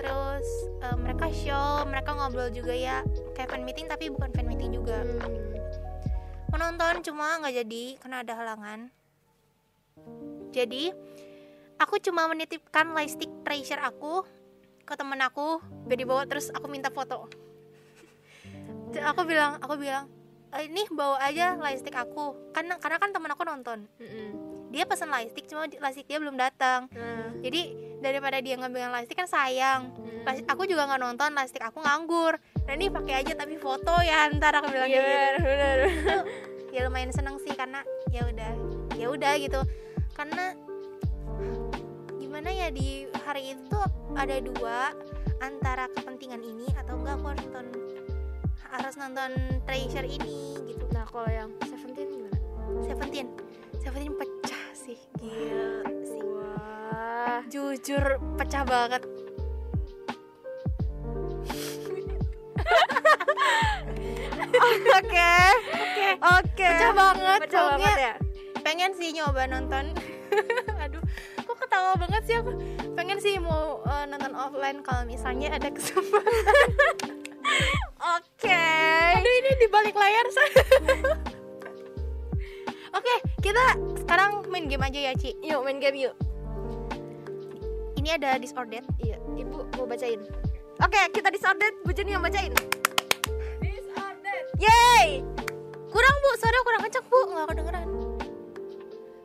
[0.00, 0.48] Terus
[0.80, 3.04] eh, mereka show, mereka ngobrol juga ya,
[3.36, 5.04] kayak fan meeting tapi bukan fan meeting juga.
[5.04, 5.20] Hmm.
[6.48, 8.88] Menonton cuma nggak jadi karena ada halangan.
[10.50, 10.90] Jadi
[11.76, 14.24] aku cuma menitipkan lightstick treasure aku
[14.84, 17.30] ke temen aku biar dibawa terus aku minta foto
[19.10, 20.04] aku bilang aku bilang
[20.50, 24.59] "Eh, ini bawa aja lightstick aku karena karena kan temen aku nonton Mm-mm.
[24.70, 27.60] Dia pesan lightstick cuma lightstick dia belum datang Nah, jadi
[27.98, 30.22] daripada dia ngambil lightstick kan sayang mm.
[30.22, 34.26] Lightstick- aku juga nggak nonton lightstick aku nganggur nah ini pakai aja tapi foto ya
[34.34, 35.10] ntar aku bilang Iya kayak gitu.
[35.10, 35.78] benar benar.
[36.70, 38.52] ya lumayan seneng sih karena ya udah
[38.94, 39.60] ya udah gitu
[40.14, 40.54] karena
[42.16, 43.80] gimana ya di hari itu
[44.14, 44.94] ada dua
[45.40, 47.66] antara kepentingan ini atau enggak aku harus nonton
[48.70, 49.30] harus nonton
[49.64, 52.38] treasure ini gitu Nah kalau yang Seventeen gimana?
[52.84, 53.26] Seventeen
[53.78, 54.39] Seventeen pecah
[54.90, 57.38] sih gila sih Wah.
[57.46, 58.02] jujur
[58.34, 59.02] pecah banget
[64.98, 65.30] Oke.
[65.70, 66.08] oke
[66.42, 66.66] Oke.
[66.66, 68.14] pecah banget Pecah banget ya.
[68.66, 69.94] pengen sih nyoba nonton
[70.82, 71.02] aduh
[71.38, 72.50] kok ketawa banget sih aku
[72.98, 76.66] pengen sih mau eh, nonton offline kalau misalnya ada kesempatan
[78.18, 78.58] Oke.
[79.14, 81.29] aduh ini di balik layar saya
[82.90, 83.64] oke kita
[83.96, 86.14] sekarang main game aja ya Ci Yuk main game yuk.
[87.94, 90.18] ini ada disordered Iya, ibu mau bacain.
[90.80, 92.50] Oke, kita disordered, Bu Jenny yang bacain.
[93.60, 95.20] disordered Yeay!
[95.86, 97.86] kurang bu suara kurang kencang bu nggak kedengeran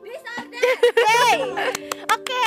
[1.06, 1.38] Yeay!
[2.06, 2.46] oke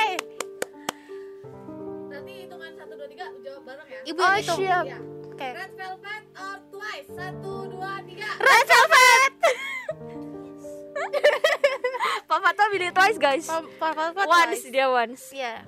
[2.09, 4.84] Nanti hitungan 1, 2, 3 jawab bareng ya ibu Oh, hitung siap.
[4.86, 4.97] Iya.
[5.26, 9.34] oke Red Velvet or Twice 1, 2, 3 red velvet
[12.30, 13.45] Papa tuh pilih twice guys.
[13.47, 13.66] papa
[14.14, 15.24] papa Once dia once.
[15.32, 15.66] ya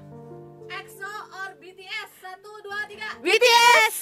[0.67, 3.95] EXO or BTS 1, 2, 3 BTS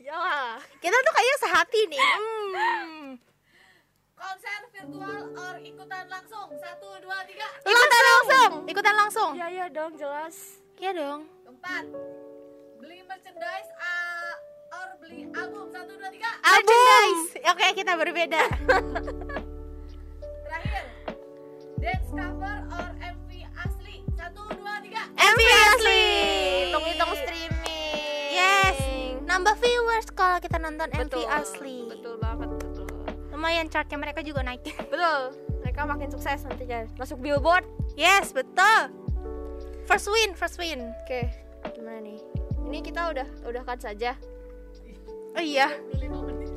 [0.00, 0.58] Ya.
[0.76, 2.02] kita tuh kayaknya sehati nih.
[2.02, 3.06] Hmm.
[4.12, 6.46] Konser virtual or ikutan langsung?
[6.50, 8.50] 1, 2, 3 ikutan langsung.
[8.66, 9.30] ikutan langsung.
[9.34, 10.58] Ya ya dong jelas.
[10.76, 11.30] iya dong.
[11.40, 11.84] Keempat
[12.76, 14.34] Beli merchandise uh,
[14.74, 15.70] or beli album?
[15.70, 17.24] 1, 2, 3 merchandise.
[17.46, 18.42] Oke kita berbeda
[20.50, 20.82] Terakhir
[21.78, 26.02] Dance cover or MV asli 1, 2, 3 MV asli
[26.66, 27.94] Hitung-hitung streaming.
[28.28, 28.76] Yes.
[29.22, 31.24] nambah viewers kalau kita nonton MV Betul.
[31.30, 32.86] asli Betul banget, betul.
[33.30, 35.38] lumayan chartnya mereka juga naik Betul.
[35.60, 36.90] Mereka makin sukses nantinya.
[36.96, 37.62] Masuk billboard.
[37.94, 38.90] yes betul
[39.84, 41.30] first win first win Oke,
[41.70, 42.18] gimana nih?
[42.62, 44.14] Ini kita udah udahkan saja.
[45.30, 45.70] oh iya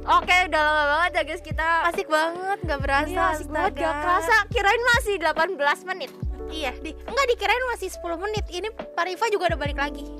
[0.03, 1.67] Oke, udah lama banget ya guys kita.
[1.87, 4.35] asik banget nggak berasa Iya, asik banget gak kerasa.
[4.49, 6.11] Kirain masih 18 menit.
[6.49, 10.05] iya di enggak dikirain masih 10 menit ini Parifa juga udah balik lagi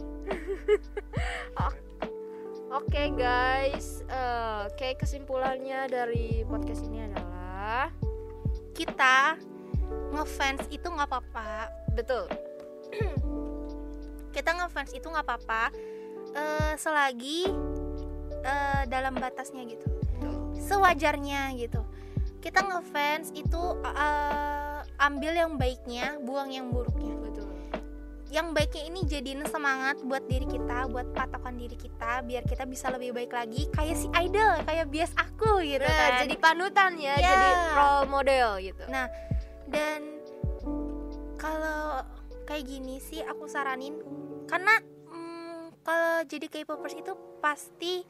[2.74, 7.94] Oke guys, Eh, oke kesimpulannya dari podcast ini adalah
[8.74, 9.38] kita
[10.10, 12.26] ngefans itu nggak apa-apa betul.
[14.36, 15.70] kita ngefans itu nggak apa-apa
[16.32, 17.46] eh, selagi
[18.44, 19.88] eh, dalam batasnya gitu
[20.60, 21.82] sewajarnya gitu
[22.40, 27.50] kita ngefans itu eh, ambil yang baiknya buang yang buruknya Betul.
[28.28, 32.90] yang baiknya ini jadiin semangat buat diri kita buat patokan diri kita biar kita bisa
[32.90, 37.14] lebih baik lagi kayak si idol kayak bias aku gitu Nah, kan jadi panutan ya,
[37.14, 37.28] Ya.
[37.28, 38.84] jadi role model gitu.
[38.90, 39.06] Nah,
[39.68, 40.02] dan
[41.36, 42.02] kalau
[42.44, 44.00] kayak gini sih aku saranin
[44.46, 48.04] karena mm, kalau jadi K-popers itu pasti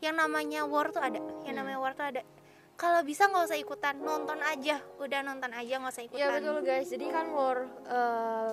[0.00, 2.20] yang namanya war tuh ada, yang namanya war tuh ada.
[2.74, 6.20] Kalau bisa nggak usah ikutan, nonton aja, udah nonton aja nggak usah ikutan.
[6.20, 6.88] Iya betul guys.
[6.88, 8.50] Jadi kan war eh,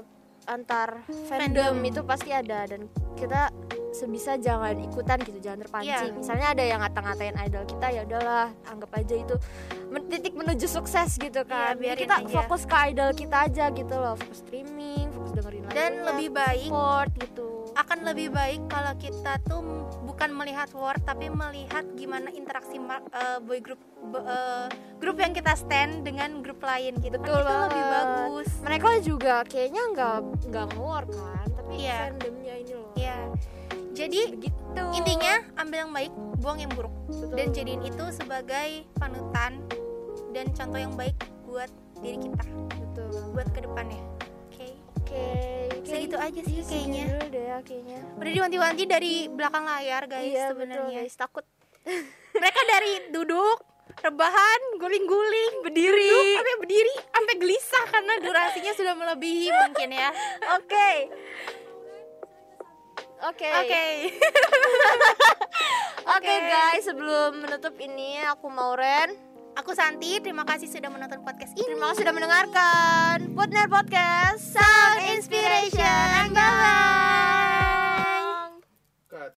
[0.47, 1.27] antar Fandom.
[1.27, 3.51] fandom itu pasti ada dan kita
[3.91, 6.11] sebisa jangan ikutan gitu, jangan terpancing.
[6.11, 6.19] Iya.
[6.19, 9.35] Misalnya ada yang ngata-ngatain idol kita ya udahlah, anggap aja itu
[10.07, 11.75] titik menuju sukses gitu kan.
[11.75, 12.35] Iya, Jadi biarin kita aja.
[12.43, 15.75] fokus ke idol kita aja gitu loh, fokus streaming, fokus dengerin lagunya.
[15.79, 17.47] Dan lebih baik support gitu.
[17.77, 19.61] akan lebih baik kalau kita tuh
[20.17, 22.81] bukan melihat war tapi melihat gimana interaksi
[23.13, 23.77] eh, boy group
[24.09, 24.65] bo- eh,
[24.97, 27.21] grup yang kita stand dengan grup lain gitu.
[27.21, 28.49] Kan Betul itu lebih bagus.
[28.65, 30.17] Mereka juga kayaknya nggak
[30.49, 31.99] nggak nge-war kan, tapi Iya.
[32.09, 32.91] fandomnya ini loh.
[32.97, 33.17] Ya.
[33.93, 34.83] Jadi begitu.
[34.97, 36.93] intinya ambil yang baik, buang yang buruk.
[37.07, 37.33] Betul.
[37.37, 39.61] dan jadiin itu sebagai panutan
[40.33, 41.15] dan contoh yang baik
[41.45, 41.69] buat
[42.01, 42.43] diri kita
[42.73, 43.09] betul.
[43.31, 44.01] buat ke depannya
[44.51, 44.67] oke
[45.01, 45.23] Oke,
[45.97, 47.03] Segitu aja sih Iya, kayaknya.
[47.09, 47.99] dulu deh ya kayaknya.
[48.21, 51.13] udah diwanti-wanti dari belakang layar guys iya, sebenarnya guys.
[51.17, 51.45] Takut
[52.37, 53.57] mereka dari duduk
[53.97, 56.05] rebahan guling-guling berdiri.
[56.05, 60.09] duduk sampai berdiri sampai gelisah karena durasinya sudah melebihi mungkin ya
[60.61, 60.91] Oke.
[63.17, 63.49] Oke.
[63.57, 63.83] oke
[66.07, 69.26] Oke, guys, sebelum menutup ini aku mau Ren.
[69.57, 71.65] Aku Santi, terima kasih sudah menonton podcast ini.
[71.65, 76.29] Terima kasih sudah mendengarkan Putner Podcast Sound Inspiration.
[76.29, 77.46] Bye bye.